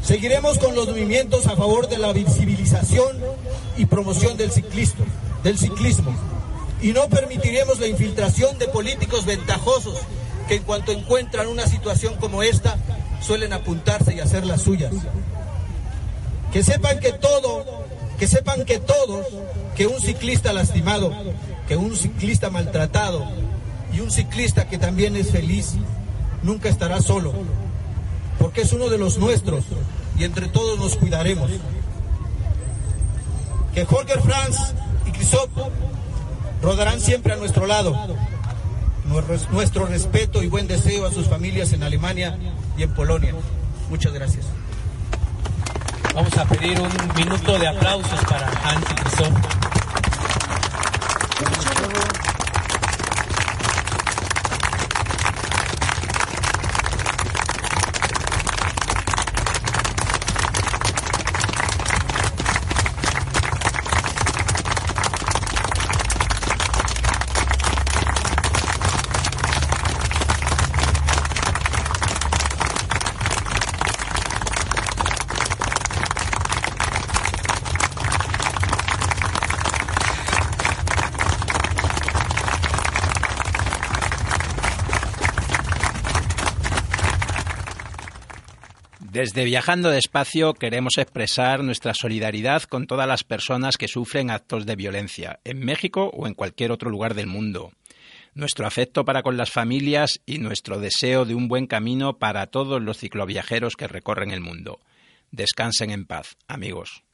[0.03, 3.19] Seguiremos con los movimientos a favor de la visibilización
[3.77, 5.05] y promoción del ciclismo,
[5.43, 6.15] del ciclismo
[6.83, 9.99] y no permitiremos la infiltración de políticos ventajosos
[10.49, 12.77] que en cuanto encuentran una situación como esta
[13.21, 14.93] suelen apuntarse y hacer las suyas.
[16.53, 17.65] Que sepan que todo,
[18.19, 19.27] que sepan que todos,
[19.77, 21.13] que un ciclista lastimado,
[21.69, 23.25] que un ciclista maltratado
[23.93, 25.75] y un ciclista que también es feliz,
[26.43, 27.33] nunca estará solo,
[28.41, 29.65] porque es uno de los nuestros
[30.19, 31.51] y entre todos nos cuidaremos.
[33.75, 34.75] Que Jorge Franz
[35.07, 35.51] y Crisop
[36.63, 37.97] rodarán siempre a nuestro lado.
[39.51, 42.37] Nuestro respeto y buen deseo a sus familias en Alemania
[42.77, 43.35] y en Polonia.
[43.91, 44.47] Muchas gracias.
[46.15, 49.43] Vamos a pedir un minuto de aplausos para Hans y Cristóbal.
[89.23, 94.75] Desde Viajando Despacio queremos expresar nuestra solidaridad con todas las personas que sufren actos de
[94.75, 97.71] violencia, en México o en cualquier otro lugar del mundo.
[98.35, 102.83] Nuestro afecto para con las familias y nuestro deseo de un buen camino para todos
[102.83, 104.81] los cicloviajeros que recorren el mundo.
[105.31, 107.05] Descansen en paz, amigos.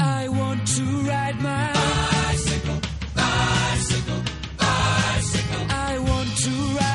[0.00, 2.80] I want to ride my bicycle,
[3.14, 4.22] bicycle,
[4.56, 5.66] bicycle.
[5.68, 6.93] I want to ride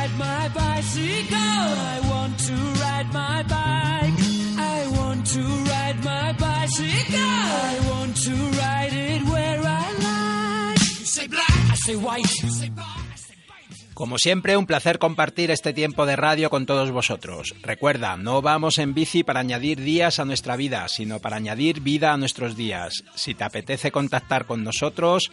[13.93, 17.53] Como siempre, un placer compartir este tiempo de radio con todos vosotros.
[17.61, 22.13] Recuerda, no vamos en bici para añadir días a nuestra vida, sino para añadir vida
[22.13, 23.03] a nuestros días.
[23.15, 25.32] Si te apetece contactar con nosotros,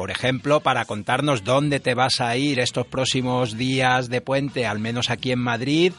[0.00, 4.78] por ejemplo, para contarnos dónde te vas a ir estos próximos días de puente, al
[4.78, 5.92] menos aquí en Madrid,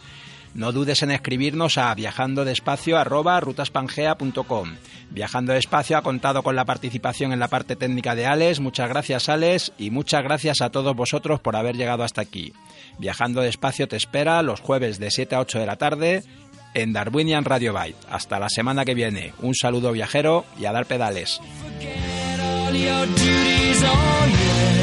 [0.56, 4.70] no dudes en escribirnos a viajandodespacio@rutaspangea.com.
[5.12, 8.60] Viajando despacio ha contado con la participación en la parte técnica de Alex.
[8.60, 12.54] Muchas gracias, Alex, y muchas gracias a todos vosotros por haber llegado hasta aquí.
[12.98, 16.24] Viajando despacio te espera los jueves de 7 a 8 de la tarde
[16.74, 18.04] en Darwinian Radio Byte.
[18.10, 19.36] Hasta la semana que viene.
[19.44, 21.40] Un saludo viajero y a dar pedales.
[22.72, 24.81] all your duties, oh yeah.